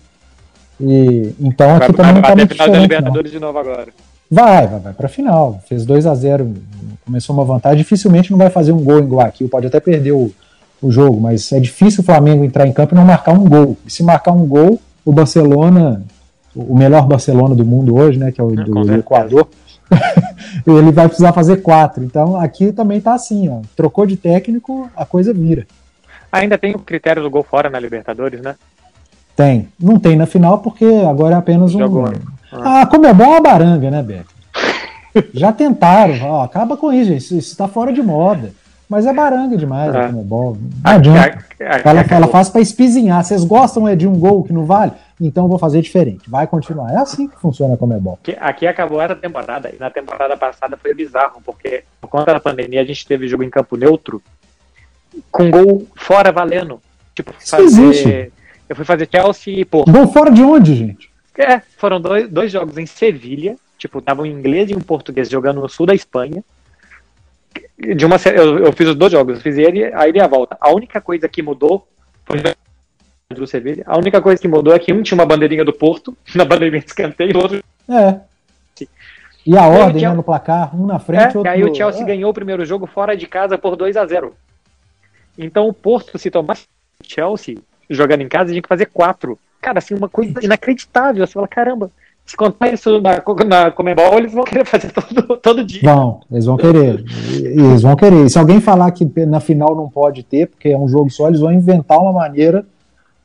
E, 0.81 1.35
então 1.41 1.75
aqui 1.75 1.93
vai, 1.93 1.97
também 1.97 2.13
vai, 2.13 2.13
não 2.13 2.21
está 2.21 2.37
muito 2.37 2.53
final 2.53 2.67
diferente. 2.69 2.89
Da 2.89 2.97
Libertadores 2.97 3.33
não. 3.33 3.39
de 3.41 3.45
novo 3.45 3.59
agora. 3.59 3.89
Vai, 4.31 4.67
vai, 4.69 4.81
vai 4.81 4.93
para 4.93 5.09
final. 5.09 5.61
Fez 5.69 5.85
2 5.85 6.07
a 6.07 6.15
0 6.15 6.55
começou 7.05 7.35
uma 7.35 7.45
vantagem. 7.45 7.79
Dificilmente 7.79 8.31
não 8.31 8.39
vai 8.39 8.51
fazer 8.51 8.73
um 8.73 8.83
gol 8.83 9.01
em 9.01 9.09
Guayaquil, 9.09 9.49
pode 9.49 9.67
até 9.67 9.81
perder 9.81 10.13
o, 10.13 10.33
o 10.81 10.91
jogo, 10.91 11.21
mas 11.21 11.53
é 11.53 11.61
difícil 11.61 12.03
o 12.03 12.05
Flamengo 12.05 12.45
entrar 12.45 12.67
em 12.67 12.73
campo 12.73 12.95
e 12.95 12.97
não 12.97 13.05
marcar 13.05 13.33
um 13.33 13.49
gol. 13.49 13.77
E 13.87 13.91
se 13.91 14.03
marcar 14.03 14.33
um 14.33 14.47
gol, 14.47 14.81
o 15.05 15.13
Barcelona, 15.13 16.03
o 16.55 16.77
melhor 16.77 17.07
Barcelona 17.07 17.55
do 17.55 17.65
mundo 17.65 17.97
hoje, 17.97 18.19
né, 18.19 18.33
que 18.33 18.41
é 18.41 18.45
o 18.45 18.51
do, 18.51 18.85
do 18.85 18.95
Equador, 18.95 19.49
ele 20.67 20.93
vai 20.93 21.07
precisar 21.07 21.33
fazer 21.33 21.59
quatro. 21.59 22.05
Então 22.05 22.37
aqui 22.37 22.73
também 22.73 23.01
tá 23.01 23.15
assim, 23.15 23.49
ó. 23.49 23.61
Trocou 23.75 24.07
de 24.07 24.17
técnico, 24.17 24.91
a 24.97 25.05
coisa 25.05 25.33
vira. 25.33 25.67
Ainda 26.31 26.59
tem 26.59 26.75
o 26.75 26.79
critério 26.79 27.23
do 27.23 27.31
gol 27.31 27.43
fora 27.43 27.71
na 27.71 27.79
Libertadores, 27.79 28.41
né? 28.41 28.57
Tem. 29.35 29.69
Não 29.79 29.99
tem 29.99 30.17
na 30.17 30.27
final 30.27 30.59
porque 30.59 30.85
agora 31.09 31.35
é 31.35 31.39
apenas 31.39 31.75
um. 31.75 31.79
Jogou. 31.79 32.13
Ah, 32.53 32.87
como 32.87 33.07
é 33.07 33.13
bom 33.13 33.35
a 33.35 33.41
baranga, 33.41 33.91
né, 33.91 34.03
Beto? 34.03 34.35
Já 35.33 35.53
tentaram, 35.53 36.15
ó, 36.23 36.43
acaba 36.43 36.77
com 36.77 36.93
isso, 36.93 37.13
isso 37.13 37.35
está 37.35 37.67
fora 37.67 37.93
de 37.93 38.03
moda. 38.03 38.53
Mas 38.89 39.05
é 39.05 39.13
baranga 39.13 39.57
demais 39.57 39.95
é. 39.95 40.13
Não 40.13 40.57
adianta. 40.85 41.45
ela, 42.15 42.29
faz 42.29 42.49
para 42.49 42.61
espizinhar. 42.61 43.25
Vocês 43.25 43.45
gostam 43.45 43.89
é, 43.89 43.97
de 43.97 44.07
um 44.07 44.19
gol 44.19 44.45
que 44.45 44.53
não 44.53 44.65
vale? 44.65 44.93
Então 45.21 45.49
vou 45.49 45.59
fazer 45.59 45.83
diferente. 45.83 46.31
Vai 46.31 46.47
continuar. 46.47 46.93
É 46.93 46.97
assim 46.97 47.27
que 47.27 47.37
funciona 47.39 47.75
a 47.75 47.77
Comebol. 47.77 48.19
Aqui, 48.23 48.37
aqui 48.39 48.67
acabou 48.67 49.01
essa 49.01 49.17
temporada. 49.17 49.73
E 49.75 49.79
na 49.79 49.91
temporada 49.91 50.37
passada 50.37 50.77
foi 50.77 50.95
bizarro, 50.95 51.41
porque 51.45 51.83
por 52.01 52.09
conta 52.09 52.33
da 52.33 52.41
pandemia 52.41 52.81
a 52.81 52.85
gente 52.85 53.07
teve 53.07 53.27
jogo 53.27 53.43
em 53.43 53.51
campo 53.51 53.77
neutro 53.77 54.23
com 55.33 55.51
gol 55.51 55.87
fora 55.97 56.31
valendo. 56.31 56.81
Tipo, 57.15 57.33
fazer, 57.39 57.65
existe. 57.65 58.33
Eu 58.69 58.77
fui 58.77 58.85
fazer 58.85 59.09
Chelsea 59.11 59.61
e 59.61 59.65
Porto. 59.65 59.91
Gol 59.91 60.07
fora 60.09 60.31
de 60.31 60.43
onde, 60.43 60.75
gente? 60.75 61.11
É, 61.39 61.61
foram 61.77 62.01
dois, 62.01 62.29
dois 62.29 62.53
jogos 62.53 62.79
em 62.79 62.87
Sevilha 62.87 63.57
Tipo, 63.79 64.01
tava 64.01 64.23
um 64.23 64.27
inglês 64.27 64.71
e 64.71 64.75
um 64.75 64.81
português 64.81 65.29
jogando 65.29 65.61
no 65.61 65.69
sul 65.69 65.87
da 65.87 65.95
Espanha. 65.95 66.43
De 67.79 68.07
uma, 68.07 68.17
eu, 68.35 68.59
eu 68.65 68.73
fiz 68.73 68.89
os 68.89 68.95
dois 68.95 69.13
jogos, 69.13 69.37
eu 69.37 69.43
fiz 69.43 69.59
ele, 69.59 69.85
a 69.93 70.09
ida 70.09 70.19
e 70.19 70.21
a 70.21 70.27
volta. 70.27 70.57
A 70.61 70.71
única 70.73 71.01
coisa 71.01 71.29
que 71.29 71.43
mudou 71.43 71.87
foi 72.25 72.39
do 73.35 73.47
Sevilha. 73.47 73.85
A 73.87 73.99
única 73.99 74.21
coisa 74.23 74.41
que 74.41 74.49
mudou 74.49 74.75
é 74.75 74.79
que 74.79 74.93
um 74.93 75.03
tinha 75.03 75.19
uma 75.19 75.27
bandeirinha 75.27 75.65
do 75.65 75.73
Porto, 75.73 76.17
na 76.35 76.45
bandeirinha 76.45 76.81
de 76.81 76.87
escanteio, 76.87 77.33
e 77.33 77.37
o 77.37 77.43
outro. 77.43 77.65
É. 77.89 78.21
E 79.47 79.57
a 79.57 79.67
ordem 79.67 80.03
né, 80.03 80.13
no 80.13 80.25
placar, 80.25 80.75
um 80.75 80.87
na 80.87 80.99
frente, 80.99 81.35
é, 81.35 81.39
outro. 81.39 81.49
Aí 81.49 81.63
o 81.63 81.73
Chelsea 81.73 82.03
é. 82.03 82.07
ganhou 82.07 82.31
o 82.31 82.35
primeiro 82.35 82.65
jogo 82.65 82.87
fora 82.87 83.17
de 83.17 83.29
casa 83.29 83.57
por 83.57 83.77
2 83.77 83.97
a 83.97 84.05
0 84.05 84.35
Então 85.39 85.69
o 85.69 85.73
Porto, 85.73 86.19
se 86.19 86.31
tomasse 86.31 86.67
o 87.01 87.07
Chelsea 87.07 87.59
jogando 87.89 88.23
em 88.23 88.29
casa, 88.29 88.51
tinha 88.51 88.61
que 88.63 88.69
fazer 88.69 88.87
quatro. 88.87 89.39
Cara, 89.61 89.79
assim, 89.79 89.95
uma 89.95 90.09
coisa 90.09 90.33
inacreditável. 90.43 91.25
Você 91.25 91.33
fala, 91.33 91.47
caramba, 91.47 91.93
se 92.27 92.37
contar 92.37 92.73
isso 92.73 93.01
na, 93.01 93.23
na 93.47 93.71
Comebol, 93.71 94.19
eles 94.19 94.33
vão 94.33 94.43
querer 94.43 94.67
fazer 94.67 94.91
todo, 94.91 95.37
todo 95.37 95.65
dia. 95.65 95.83
Vão, 95.85 96.21
eles 96.31 96.45
vão 96.45 96.57
querer. 96.57 97.05
Eles 97.33 97.83
vão 97.83 97.95
querer. 97.95 98.27
E 98.27 98.31
se 98.31 98.39
alguém 98.39 98.61
falar 98.61 98.91
que 98.91 99.09
na 99.25 99.39
final 99.39 99.77
não 99.77 99.89
pode 99.89 100.25
ter, 100.25 100.49
porque 100.49 100.71
é 100.71 100.79
um 100.79 100.89
jogo 100.89 101.09
só, 101.09 101.29
eles 101.29 101.41
vão 101.41 101.53
inventar 101.53 101.99
uma 101.99 102.13
maneira 102.13 102.67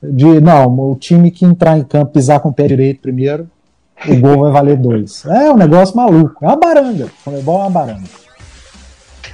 de, 0.02 0.40
não, 0.40 0.92
o 0.92 0.96
time 0.96 1.32
que 1.32 1.46
entrar 1.46 1.78
em 1.78 1.84
campo, 1.84 2.14
pisar 2.14 2.40
com 2.40 2.50
o 2.50 2.54
pé 2.54 2.68
direito 2.68 3.02
primeiro, 3.02 3.50
o 4.08 4.16
gol 4.16 4.42
vai 4.42 4.52
valer 4.52 4.78
dois. 4.78 5.26
É 5.26 5.52
um 5.52 5.58
negócio 5.58 5.96
maluco. 5.96 6.44
É 6.44 6.48
uma 6.48 6.56
baranga. 6.56 7.08
Comebol 7.24 7.60
é 7.60 7.64
uma 7.64 7.70
baranga. 7.70 8.04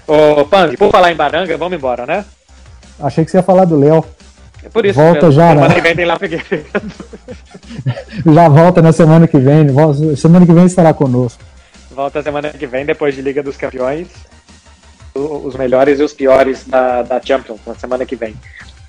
Ô, 0.08 0.46
Pang, 0.46 0.76
por 0.78 0.90
falar 0.90 1.12
em 1.12 1.16
baranga, 1.16 1.58
vamos 1.58 1.78
embora, 1.78 2.06
né? 2.06 2.24
Achei 3.00 3.24
que 3.24 3.32
você 3.32 3.38
ia 3.38 3.44
falar 3.44 3.66
do 3.66 3.78
Léo. 3.78 4.04
É 4.68 4.70
por 4.70 4.86
isso 4.86 5.00
volta 5.00 5.32
já, 5.32 5.50
semana 5.50 5.70
né? 5.70 5.76
que 5.76 5.82
vem 5.82 5.96
tem 5.96 6.06
lá 6.06 6.20
Já 8.36 8.50
volta 8.50 8.82
na 8.82 8.92
semana 8.92 9.26
que 9.26 9.38
vem. 9.38 9.68
Semana 10.18 10.46
que 10.46 10.52
vem 10.52 10.66
estará 10.66 10.94
conosco. 10.94 11.42
Volta 11.90 12.22
semana 12.22 12.50
que 12.50 12.68
vem, 12.68 12.86
depois 12.86 13.16
de 13.16 13.22
Liga 13.22 13.42
dos 13.42 13.56
Campeões. 13.56 14.10
Os 15.16 15.56
melhores 15.56 16.02
e 16.02 16.04
os 16.04 16.12
piores 16.14 16.66
da, 16.68 17.02
da 17.02 17.22
Champions, 17.22 17.62
na 17.66 17.76
semana 17.76 18.06
que 18.06 18.18
vem. 18.18 18.36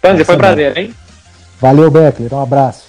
Tanzi, 0.02 0.24
foi 0.24 0.34
um 0.34 0.38
prazer, 0.38 0.76
hein? 0.76 0.92
Valeu, 1.60 1.92
Beckler. 1.92 2.34
Um 2.34 2.42
abraço. 2.42 2.88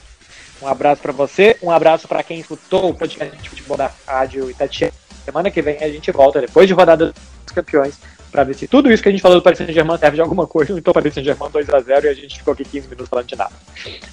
Um 0.62 0.68
abraço 0.68 1.02
para 1.02 1.14
você, 1.14 1.56
um 1.62 1.72
abraço 1.72 2.06
para 2.08 2.24
quem 2.24 2.40
escutou 2.40 2.90
o 2.90 2.94
podcast 2.94 3.38
de 3.38 3.50
futebol 3.50 3.78
da 3.78 3.90
Rádio 4.06 4.50
Itatiaia. 4.50 4.92
Semana 5.24 5.50
que 5.52 5.62
vem 5.62 5.78
a 5.78 5.88
gente 5.88 6.12
volta, 6.12 6.42
depois 6.42 6.68
de 6.68 6.74
rodada 6.74 7.14
dos 7.46 7.54
campeões, 7.54 7.94
para 8.32 8.44
ver 8.44 8.54
se 8.56 8.68
tudo 8.68 8.92
isso 8.92 9.02
que 9.02 9.10
a 9.10 9.12
gente 9.12 9.22
falou 9.22 9.38
do 9.38 9.44
Paris 9.44 9.58
Saint-Germain 9.58 9.98
serve 9.98 10.16
de 10.16 10.22
alguma 10.22 10.48
coisa. 10.48 10.78
Então, 10.78 10.94
Paris 10.94 11.14
Saint-Germain 11.14 11.50
2x0 11.50 12.04
e 12.04 12.08
a 12.08 12.14
gente 12.14 12.38
ficou 12.38 12.54
aqui 12.54 12.64
15 12.64 12.88
minutos 12.88 13.10
falando 13.10 13.28
de 13.28 13.36
nada. 13.36 13.52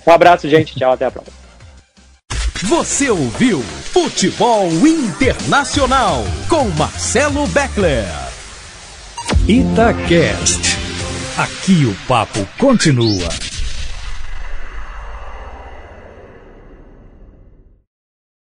Um 0.07 0.11
abraço, 0.11 0.48
gente. 0.48 0.74
Tchau, 0.74 0.92
até 0.92 1.07
a 1.07 1.11
próxima. 1.11 1.37
Você 2.64 3.11
ouviu 3.11 3.61
Futebol 3.61 4.68
Internacional 4.87 6.24
com 6.48 6.64
Marcelo 6.70 7.46
Beckler. 7.48 8.07
Itacast. 9.46 10.76
Aqui 11.37 11.85
o 11.85 11.94
papo 12.09 12.48
continua. 12.59 13.56